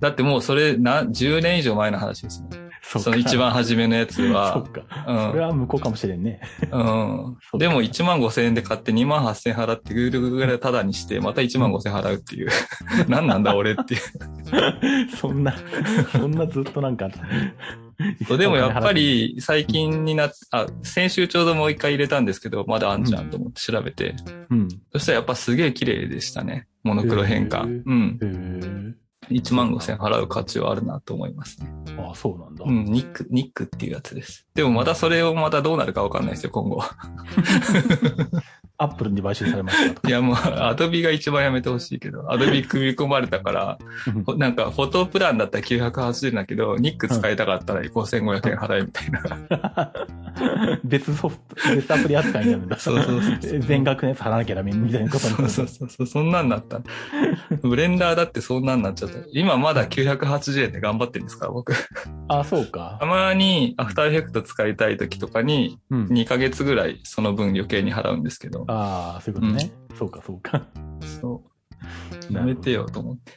[0.00, 2.48] だってもうそれな、10年以上前の話ですね。
[2.82, 4.70] そその一番初めのやつ そはっ。
[4.70, 4.82] か。
[5.06, 6.40] うんそれは向こうかもしれんね。
[6.70, 12.48] うんでも1万5千円で買って2万8千円払ってぐるぐるタダにして、また1万5千円払うっていう。
[13.08, 15.08] 何なんだ俺っていう。
[15.16, 15.54] そんな、
[16.10, 17.08] そんなずっとなんか。
[18.26, 24.16] そうでもやっぱり最近になっあ、先週ちょうどもう一回入れたんですけど、まだあんじゃんと思って調べて。
[24.50, 24.68] うん。
[24.92, 26.66] そしたらやっぱすげえ綺麗でしたね。
[26.82, 27.62] モノクロ変化。
[27.62, 28.96] うん。
[29.32, 31.72] へー1万5千円払う価値はあるなと思いますね。
[31.98, 32.64] ああ、そうなんだ。
[32.66, 34.46] うん、ニック、ニックっていうやつです。
[34.54, 36.82] でもまたそれをまたどうなるかわかんないですよ、今後。
[38.82, 40.08] アップルに買収されましたとか。
[40.10, 43.78] いやもう、アドビが一番やめてほしいけど、アドビ組み込まれたから、
[44.26, 49.92] ほなんかフォトプランだったら980円だけど、ニック使いたかったら5500円払えみたいな。
[50.84, 52.78] 別ソフト、別アプリ扱いになるんだ。
[52.78, 56.80] そうそうそう全額のやつ払わなきゃダメみたいなことになそうるそうそうそう、そんなんなった。
[57.62, 59.18] ブレンダーだってそんなんなっちゃった。
[59.32, 61.72] 今まだ980円で頑張ってるんですから、僕。
[62.28, 63.06] あ、そうかた。
[63.06, 66.06] まにアフターエフェクト使いたい時とかに、うん。
[66.06, 68.64] 2ヶ月ぐらいその分余計に払うんですけど。
[68.72, 69.70] ああ、そういうことね。
[69.98, 70.66] そうか、そうか。
[71.20, 71.42] そ
[72.30, 72.32] う。
[72.32, 73.32] やめてよと思って。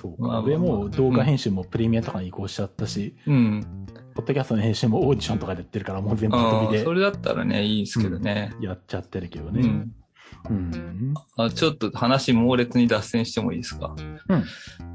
[0.00, 0.28] そうか。
[0.28, 3.86] まあまあまあ上もう動画編集もプレミアとかに移行しちゃったし、うん。
[4.14, 8.52] ポッドキャストの編集もオーディションとかでやってるから、もう全部あ飛びであそれだったらね、いいですけどね。
[8.60, 9.60] やっちゃってるけどね。
[9.60, 9.94] うん。
[10.50, 11.14] うん。
[11.36, 13.94] あちょっと話猛烈に脱線してもいいですか？
[14.28, 14.44] うん。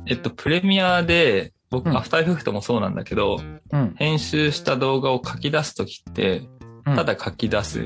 [0.05, 3.39] えっと、プレミアで、僕、うんアフターエフェクトもそうなんだけど、
[3.71, 3.95] うん。
[3.97, 6.39] 編集した動画を書き出すときって、
[6.85, 7.85] うんただ書き出すっ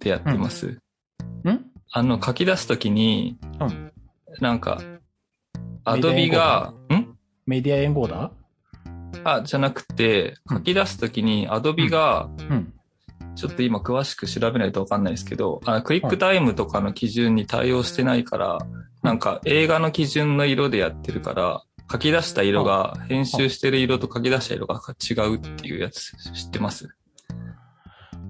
[0.00, 0.78] てやってます。
[1.94, 3.92] うんあの、書き出すときに、うん。
[4.40, 4.82] なんか、
[5.84, 7.16] アドビが、ん？
[7.46, 10.56] メディアエンゴーダーあ、じゃなくて、うん。
[10.56, 12.74] 書き出すときに、アドビが、うん。
[13.36, 18.58] ちょっと今詳しく調べないとわかんないですけど、あクイックタイムとかの基準に対応してないから、
[19.02, 26.88] なんか映画の基準の色でやってるから、書き出した色が、編集してる色と書き出した色が違うっていうやつ知ってます？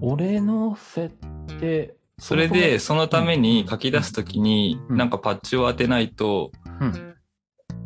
[0.00, 1.14] 俺の設
[1.60, 7.14] 定、それで、そのために書き出すときに、うんなんかパッチを当てないと、うん。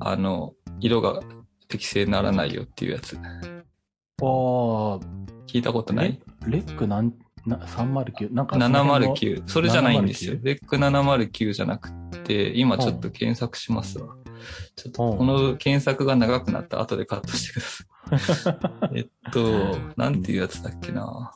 [0.00, 1.20] あの、色が
[1.68, 3.16] 適正にならないよっていうやつ。
[3.16, 3.20] あ
[4.20, 4.24] あ、
[5.46, 6.20] 聞いたことない？
[6.46, 7.14] レレックなん、
[7.46, 8.32] な、309?
[8.32, 9.16] なんかその辺の。
[9.16, 9.42] 709。
[9.46, 10.34] それじゃないんですよ。
[10.34, 11.90] 709レック709じゃなく
[12.24, 14.14] て、今ちょっと検索しますわ。
[14.76, 17.62] ちょっとこの検索が長くなった後でカットしてく
[18.10, 18.58] ださい。
[18.94, 21.32] えっと、なんていうやつだっけな。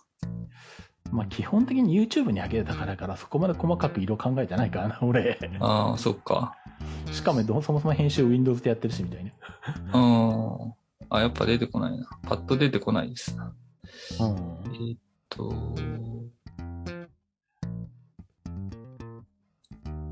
[1.12, 5.38] まあ基本的に YouTube に上げたからからそこまで細かく色考えてないからな、俺。
[5.60, 6.56] ああ、そっか。
[7.12, 9.30] しかもどそもそも編集 Windows でやってるしみたいな。
[9.92, 10.00] う
[10.68, 10.74] ん。
[11.10, 12.08] あ、やっぱ出てこないな。
[12.22, 13.52] パッと出てこないですな。
[14.20, 14.36] うん。
[14.74, 14.98] えーっ
[15.28, 15.54] と、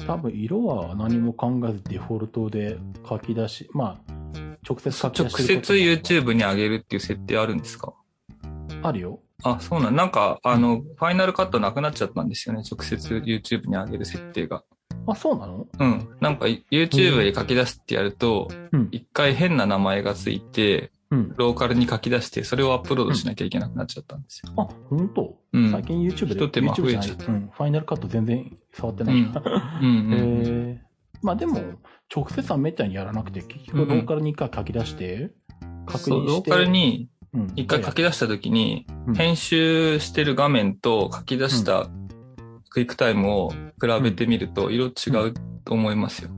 [0.06, 2.78] 多分色は何も考えずデフォルトで
[3.08, 4.12] 書き出し、まあ、
[4.68, 7.94] 直接書き直出してる接 YouTube に上げるっていう設定あるんですか？
[8.82, 9.20] あるよ。
[9.42, 12.62] あ、そうなん、なんか、あの、ファイナルカットなくなっちゃったんですよね。
[12.70, 14.64] 直接 YouTube に上げる設定が。
[15.06, 15.66] あ、そうなの？
[15.78, 16.08] うん。
[16.20, 18.88] なんか YouTube で書き出すってやると、うん。
[18.90, 21.34] 一回変な名前がついて、うん。
[21.36, 24.52] ローカルに書き出して、それをアップロードしなきゃいけなくなっちゃったんですよ。
[24.56, 25.38] あ、本当？
[25.52, 25.70] うん。
[25.70, 27.50] 最近 YouTube で、一手間増えちゃっうん。
[27.52, 29.14] ファイナルカット全然触ってない。
[29.14, 30.14] うんうんうん。
[30.46, 31.60] えー、まあでも、
[32.14, 35.32] 直接はめったにやらなくて、結局ローカルに一回書き出して、
[35.86, 36.50] 確そう、認して。
[36.50, 37.19] ローカルにうん
[37.56, 41.88] 一回書き出したときに、うん編集してる画面と書き出した
[42.68, 44.90] クイックタイムを比べてみると色違
[45.28, 46.30] うと思いますよ。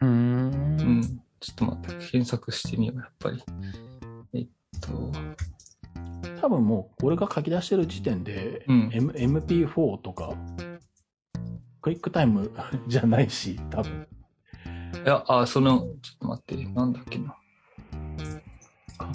[0.00, 0.08] うー。
[0.08, 1.24] うんん。
[1.40, 3.42] ちょっと待って、検索してみよう、やっぱり。
[4.34, 4.46] えっ
[4.80, 5.12] と、
[6.40, 10.34] 多分もう、俺が書き出してる時点で、うん M、MP4 とか、
[11.80, 12.50] クイックタイム
[12.88, 14.06] じゃないし、多分。
[15.04, 17.36] いや、あ、その、ちょっと待って、なんだっけな。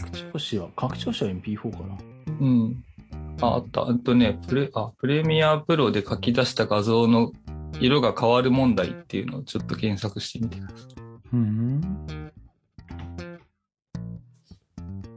[0.01, 1.97] 拡張子は、拡張子は MP4 かな。
[2.39, 2.83] うん。
[3.41, 3.85] あ、あった。
[3.89, 7.31] えっとね、プレ、あ、プレミアプロで書き出した画像の
[7.79, 10.87] 色が変わる問題っていうのをちょっと検索してみてください。
[11.33, 12.31] うん。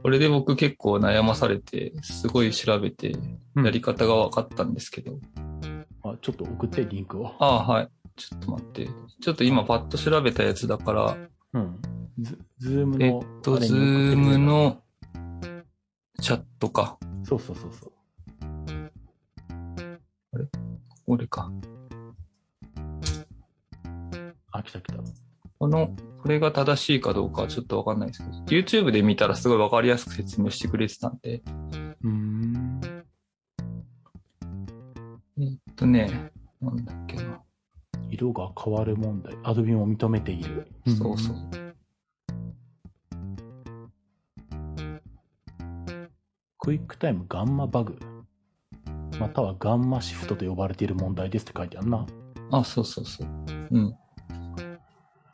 [0.01, 3.11] これで僕結構悩まされて、すごい調べて、
[3.55, 5.19] うんやり方が分かったんですけど。
[6.03, 7.27] あ、ちょっと送って、リンクを。
[7.39, 7.89] ああ、はい。
[8.15, 8.89] ちょっと待って。
[9.21, 11.17] ちょっと今パッと調べたやつだから、
[11.53, 11.79] うん。
[12.63, 13.23] ズ Zoom えっの。
[13.41, 14.37] と、あれ Zoom。
[14.37, 14.81] の
[16.21, 16.97] チャットか。
[17.25, 17.91] そうそうそうそう。
[21.05, 21.51] これか。
[24.51, 25.03] あ、来た来た。
[25.59, 31.43] この、これが正しいかどうかはちょっとわかんないですけど、YouTube で見たらすごいわかりやすく説明してくれてたんで、
[32.01, 32.81] うーん。
[35.37, 37.41] えっとね、なんだっけな。
[38.09, 39.35] 色が変わる問題。
[39.43, 40.67] アドビも認めている。
[40.97, 41.62] そうそう。
[46.63, 47.99] クイックタイムガンマバグ。
[49.19, 52.05] またはガンマシフトと呼ばれている問題ですって書いてあるな。
[52.51, 53.27] あ、そうそうそう。
[53.69, 53.95] うん。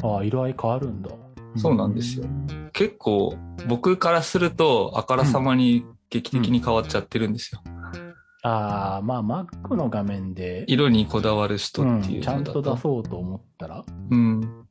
[0.02, 1.12] ああ、色合い変わるんだ。
[1.56, 7.62] そうなんですようん結構、僕からすると、あからさまに劇的に変わっちゃってるんですよ。
[8.42, 12.60] ああ、まあ Mac の画面で、色にこだわる人っていううんちゃんと。
[12.60, 14.66] 出そうと思ったら、うん。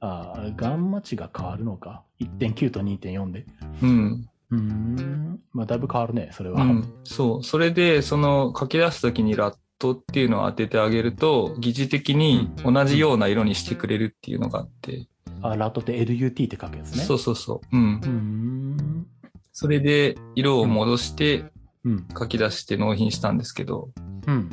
[0.00, 3.44] ああ、ガンマ値が変わるのか？1.9と2.4で。
[3.82, 4.28] うん。
[4.50, 5.40] うーん。
[5.52, 6.62] まあだいぶ変わるね、それは。
[6.62, 6.94] うん。
[7.04, 7.44] そう。
[7.44, 15.08] それで、その書き出すときにラットっていうのを当ててあげると、疑似的に同じような色にしてくれるっていうのがあって。
[15.42, 17.04] あ、ラットって LUT って書くやつね。
[17.04, 17.76] そうそうそう。
[17.76, 18.00] うんう。
[18.00, 19.06] ーん。
[19.52, 21.44] それで、色を戻して
[21.84, 22.08] うん。
[22.18, 23.90] 書き出して納品したんですけど、
[24.26, 24.50] うん。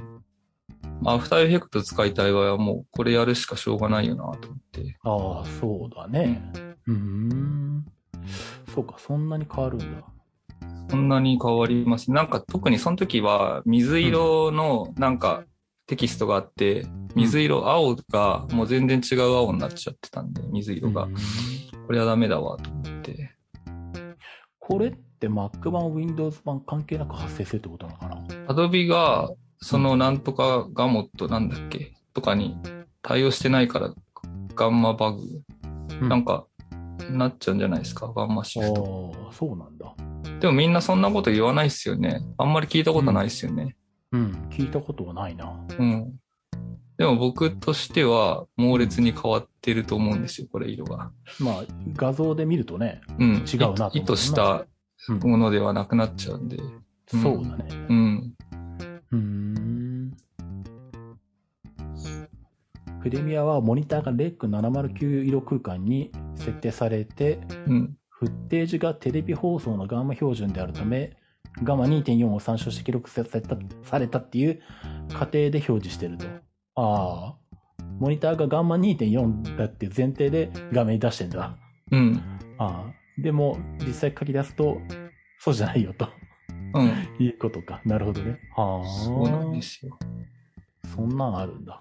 [1.02, 4.98] まあアフターエフェクト使いたい場合はもうこれやるしかしょうがないよなと思って。
[5.04, 6.52] ああ、そうだね。
[6.88, 7.86] うーん。
[8.74, 9.88] そうか、そんなに変わるんだ。
[10.90, 12.12] そんなに変わります。
[12.12, 15.44] なんか特にその時は水色のなんか
[15.88, 21.10] テキストがあって、水色、青がもう全然違う青になっちゃってたんで、水色がう。
[21.10, 21.16] ん
[21.86, 23.32] これはダメだわと思って。
[24.60, 28.16] これって Mac 版、Windows 版関係なく発生するってことなのかな
[28.48, 32.58] ？Adobe がそのなんとかガモットなんだっけとかに
[33.02, 33.94] 対応してないから
[34.56, 35.22] ガンマバグ、
[36.02, 36.46] うんなんか
[37.10, 38.12] なっちゃうんじゃないですか？
[38.16, 39.12] ガンマシフト。
[39.26, 39.94] ああ、そうなんだ。
[40.40, 42.22] でもみんなそんなこと言わないっすよね。
[42.38, 43.76] あんまり聞いたことないっすよね。
[44.12, 45.52] うん、聞いたことはないな。
[45.78, 46.14] うん。
[46.98, 51.12] でも僕としては猛烈に変わってると思うんですよ、これ色が。
[51.40, 51.64] まあ、
[51.96, 53.44] 画像で見るとね、うん。
[53.46, 54.66] 違うなと意図した
[55.10, 56.56] うんものではなくなっちゃうんで。
[56.56, 57.66] うんそうだね。
[57.90, 58.34] うん。
[59.12, 59.75] うーん。
[63.06, 67.96] プレミアはモニターが REC709 色空間に設定されて、うん。
[68.10, 71.16] フッテージがテレビ放送のガンマ標準であるため、
[71.62, 74.60] ガンマ2.4を参照して記録されたされたっていう
[75.14, 76.26] 過程で表示してると。
[76.78, 77.36] ああ。
[78.00, 81.56] モニターがガンマ2.4だって前提で画面に出してんだ。
[81.92, 82.24] うん。
[82.58, 83.22] ああ。
[83.22, 84.80] でも、実際書き出すと、
[85.38, 86.10] そうじゃないよと。
[86.74, 87.24] うん。
[87.24, 87.82] いうことか。
[87.86, 88.40] なるほどね。
[88.56, 88.88] はあ。
[88.88, 89.96] そうなんですよ。
[90.96, 91.80] そんなんあるんだ。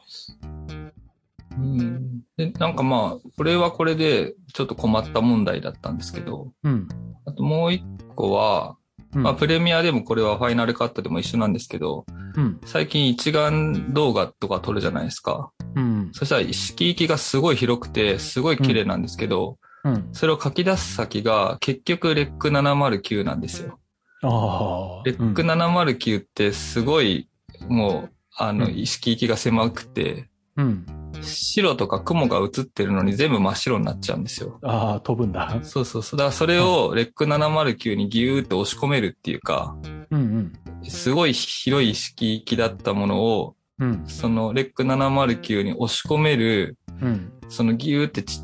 [1.59, 2.23] うん。
[2.37, 6.89] で、なんかまあ、これはこれでちょっと困った問題だったんですけど、うん。
[7.27, 7.83] あともう一
[8.15, 8.77] 個は、
[9.15, 12.05] うんまあ、プレミアでもこれはファイナルカットでも一緒なんですけど、
[12.37, 12.61] うん。
[12.65, 15.53] 最近一眼動画とか撮るじゃないですか。
[15.77, 16.11] うん。
[16.13, 20.09] そしたら色域がすごい広くて、すごい綺麗なんですけど、うん。
[20.13, 23.79] それを書き出す先が結局レック709なんですよ。
[24.23, 25.03] ああ。
[25.05, 27.29] レック709ってすごい、
[27.69, 30.87] もう、あの、うん色域が狭くて、うん。
[31.25, 34.59] 白とか雲が映ってるのに全部真っ白になっちゃうんですよ。
[34.63, 35.59] ああ、飛ぶんだ。
[35.63, 36.19] そうそうそう。
[36.19, 39.77] だからそれをレック709にギューって押し込めるっていうか、
[40.11, 40.53] うん
[40.87, 43.89] すごい広い色域だったものを、うん。
[43.89, 44.07] うん。
[44.07, 47.33] そのレック709に押し込める、うん。
[47.49, 48.41] そのギューってち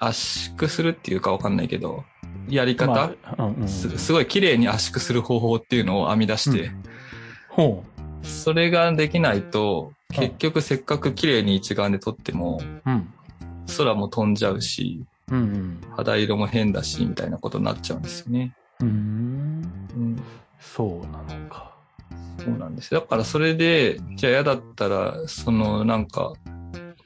[0.00, 0.18] 圧
[0.56, 2.04] 縮するっていうかわかんないけど、
[2.48, 3.68] やり方、まあ、うんうん。
[3.68, 6.70] すすごい綺麗に圧縮する方法っていうのを編み出して、
[7.48, 7.84] ほ
[8.22, 12.90] それができないと、うん結局せっかく綺麗に一眼で撮っても、う。
[12.90, 13.08] うん。
[13.76, 15.80] 空も飛んじゃうし、うんうん。
[15.96, 18.54] 肌色も変だし、みたいなことになっちゃうんですよね。
[18.80, 18.90] うーん。
[18.90, 20.22] うん。
[20.60, 21.74] そうなのか。
[22.38, 22.90] そうなんです。
[22.90, 26.34] だからそれで、じゃあ嫌だったら、そのなんか、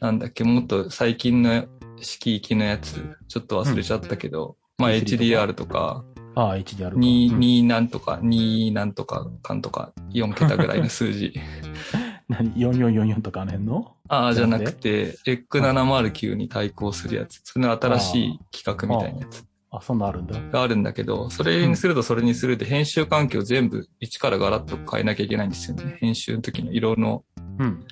[0.01, 1.67] なんだっけ、もっと最近の
[2.01, 6.05] 色域のやつ、ちょっと忘れちゃったけど、まあ HDR とか、
[6.35, 6.97] ああ、HDR か。
[6.97, 11.33] 2、うん2なんとか、2なんとか、かんとか、4桁ぐらいの数字。
[12.29, 13.97] 何 ?4444 とかあの辺の？
[14.09, 17.41] ああ、じゃなくて、レック709に対抗するやつ。
[17.45, 20.41] それの新しい企画みたいなやつあ、そんなんあるんだ。
[20.41, 25.97] があるんだけど、それにするとそれにするで編集環境全部一からガラッと変えなきゃいけないんですよね。
[26.01, 27.24] 編集の時の色の、
[27.59, 27.87] うん。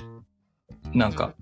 [0.94, 1.34] なんか、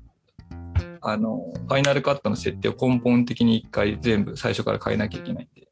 [1.00, 5.68] あの、ファイナルカットの設定を根本的に一回全部最初から変えなきゃいけないんで。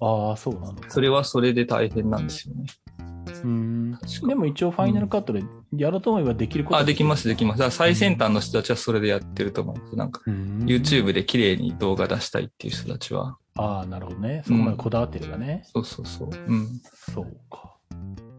[0.00, 0.90] ああ、そうなのか。
[0.90, 2.66] それはそれで大変なんですよね。
[3.26, 3.98] うーん。
[4.26, 5.42] でも一応ファイナルカットで
[5.76, 7.70] やろうと思えばできることあ、できます、できます。
[7.70, 9.96] 最先端の人たちはそれでやってると思うんです。
[9.96, 13.36] なんか、YouTube で綺麗に動画出したいっていう人たちは。
[13.56, 14.42] ああ、なるほどね。
[14.46, 15.62] そこまでこだわってればね。
[15.72, 16.28] そうそうそう。
[16.32, 16.80] うん。
[17.12, 17.76] そうか。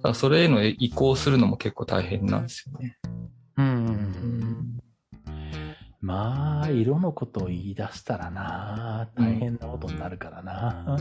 [0.03, 2.97] だそれへの移行するのも結構大変なんですよね。
[3.57, 3.65] うん。
[3.65, 4.52] うん。
[6.03, 10.97] まあ、色のことを言い出したらな、大変なことになるからな。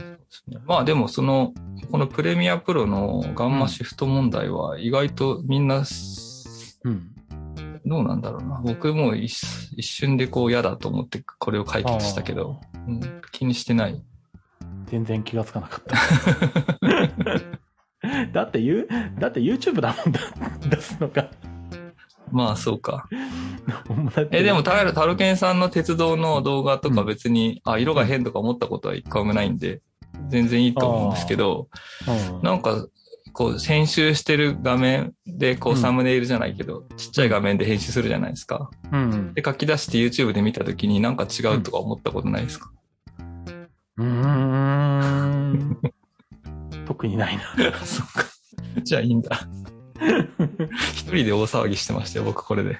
[0.64, 1.52] まあでもその、
[1.90, 5.82] このプレミアプロのガンマシフト問題は意外とみんな、
[6.84, 7.08] うん。
[7.84, 8.62] どうなんだろうな。
[8.64, 9.44] 僕も一
[9.76, 13.00] 一瞬でこう嫌だと思ってこれを解決したけど、うん、
[13.32, 14.00] 気にしてない。
[14.86, 15.96] 全然気がつかなかった。
[18.32, 18.88] だって言う、
[19.18, 20.20] だって YouTube だもんだ、
[20.70, 21.28] 出すのが。
[22.32, 23.06] まあ、そうか。
[24.32, 29.80] え、でも、タルタルケンさんの鉄道の動画とか別に、あ、色が変とか思ったことは一回もないんで、
[30.28, 31.68] 全然いいと思うんですけど、
[32.06, 32.86] うんなんか、
[33.32, 38.70] こう、編集してる画面で、こう、うんサムネイルじゃないけど、ちっちゃい画面で編集するじゃないですか。
[38.90, 39.34] うん。
[39.34, 42.70] で、書き出して YouTube で見たときになんか違うとか思ったことないですか、
[43.98, 45.78] うーん。
[46.86, 47.42] 特にないな。
[47.84, 48.24] そっか。
[48.82, 49.48] じゃあいいんだ。
[50.92, 52.78] 一人で大騒ぎしてましたよ、僕これで。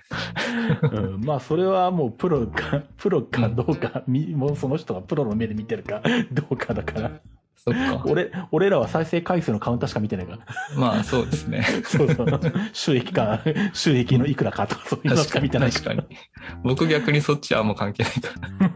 [0.91, 6.03] うん、まあ、それはもうプロか、プロかどうか、みもうその人がプロの目で見てるか
[6.33, 7.21] どうかだから。
[7.65, 8.03] そっか。
[8.07, 10.39] 俺、俺らは再生回数のカウンターしか見てないから。
[10.77, 11.65] まあ、そうですね。
[11.87, 12.41] そうそう。
[12.73, 13.41] 収益か、
[13.73, 16.03] 収益のいくらかとかそういうのしか見てない確かに。
[16.65, 18.71] 僕逆にそっちはあんま関係ないから。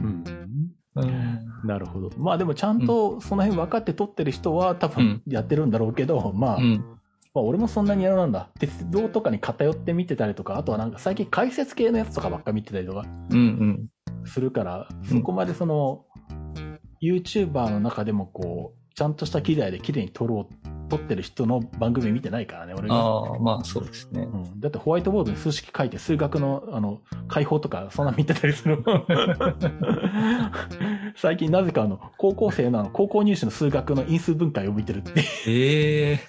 [0.00, 0.24] うん。
[0.96, 1.35] うん。
[1.66, 2.10] なるほど。
[2.16, 6.84] まあでもちゃんとその辺分かって撮ってる人は多分やってるんだろうけど、まあ、うん。
[7.34, 8.48] まあ俺もそんなにあれなんだ。
[8.58, 14.26] 鉄道とかに偏って見てたりとか、あとはなんか最近解説系のやつとかばっか見てたりとかうんうん。
[14.26, 16.04] するから、うんそこまでその、
[17.02, 22.94] YouTuber の中でもこう、ちゃんとした機材で綺麗に撮ろう、撮ってる人の番組見てないからね、俺が。
[22.94, 24.22] ああ、まあそうですね。
[24.22, 28.82] うん、だってホワイトボードに数式書いて数学のあの解放とかそんな見てたりする
[31.14, 35.12] 最近なぜかあの高校生の高校入試の数学の因数分解を見てるって
[35.46, 36.20] ええ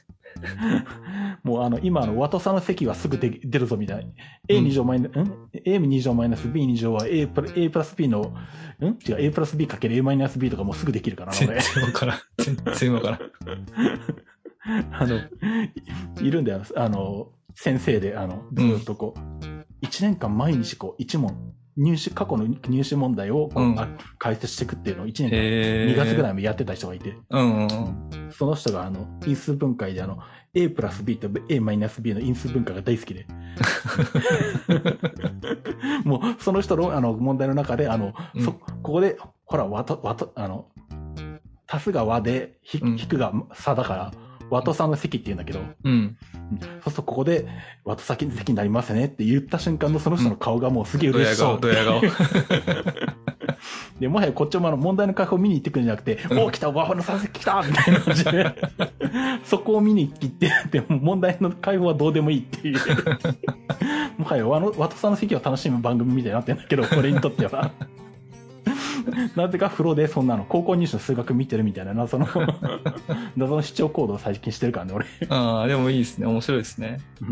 [1.44, 4.06] もうあの今あの和と差の積はすぐで出るぞみたい。
[4.06, 4.12] な
[4.50, 8.86] A2 乗マイナス、ん ?A2 乗マイナス B2 乗は A プラ A プラス B の、ん？
[9.08, 11.60] 違う A プラス B かける A マイナス B とかもうすぐできるからな全俺。
[11.62, 12.20] 然わからん。
[12.38, 13.20] 全然わからん。
[14.92, 16.62] あの、いいるんだよ。
[16.76, 19.20] あの、先生で、あの、ずーっとこう、
[19.82, 23.80] 一、年間毎日こう、一問、入試、過去の入試問題をこう、うん。
[23.80, 28.32] あ解説していくっていうのを一年間、ええ2月ぐらいもやってた人がいて、うんうん。
[28.32, 30.20] その人があの、因数分解であの、
[30.54, 33.28] A プラス B と A マイナス B の因数分解が大好きで。
[36.04, 38.42] もう、その人のあの、問題の中で、あの、うん。
[38.42, 40.66] そ、ここで、ほら、わと、わと、あの、
[41.68, 43.00] 足すが和で、ひうん。
[43.00, 44.12] 引くが差だから、
[44.50, 45.92] 和と差の積って言うんだけど、うん。
[45.92, 46.18] うん
[46.60, 47.46] そうするとここで、
[47.84, 51.62] 和と先に席になりますねって言った瞬間のその人の顔がもうすげえドヤ顔、嬉しそう。
[51.62, 52.02] ドヤ顔。
[54.00, 58.56] で、もはやこっちもあの問題の解放を見に行ってくるんじゃなくて、おお、来た、和の差席来たみたいな感じで、
[59.44, 62.78] そこを見に行って、でも問題の解放はどうでもいいっていう。
[64.18, 67.72] もはや和の、和と差の席を楽しむ番組みたいになってるんだけど、これにとっては。
[69.36, 72.28] なぜか風呂でそんなの、高校入試の数学見てるみたいな謎の、
[73.36, 75.06] 謎の視聴行動を最近してるからね、俺。
[75.30, 76.28] ああ、でもいいですね。
[76.28, 77.00] 面白いですね。
[77.22, 77.32] うんう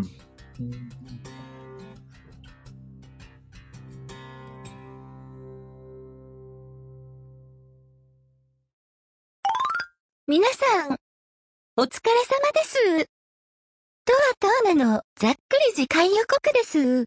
[0.70, 1.06] ん
[10.28, 10.98] 皆さん、
[11.78, 13.10] お疲れ様です。
[14.06, 17.06] とはとうなのざっくり次回予告です。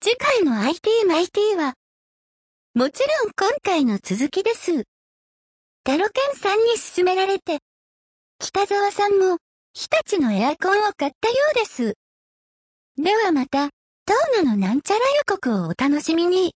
[0.00, 1.74] 次回の IT マイティは、
[2.72, 4.84] もちろん今回の続きです。
[5.82, 7.58] タロケンさんに勧められて、
[8.38, 9.38] 北沢さんも
[9.74, 11.94] 日立のエアコンを買ったようです。
[12.96, 13.70] ではまた、
[14.06, 16.52] トーナのなんちゃら予告をお楽しみに。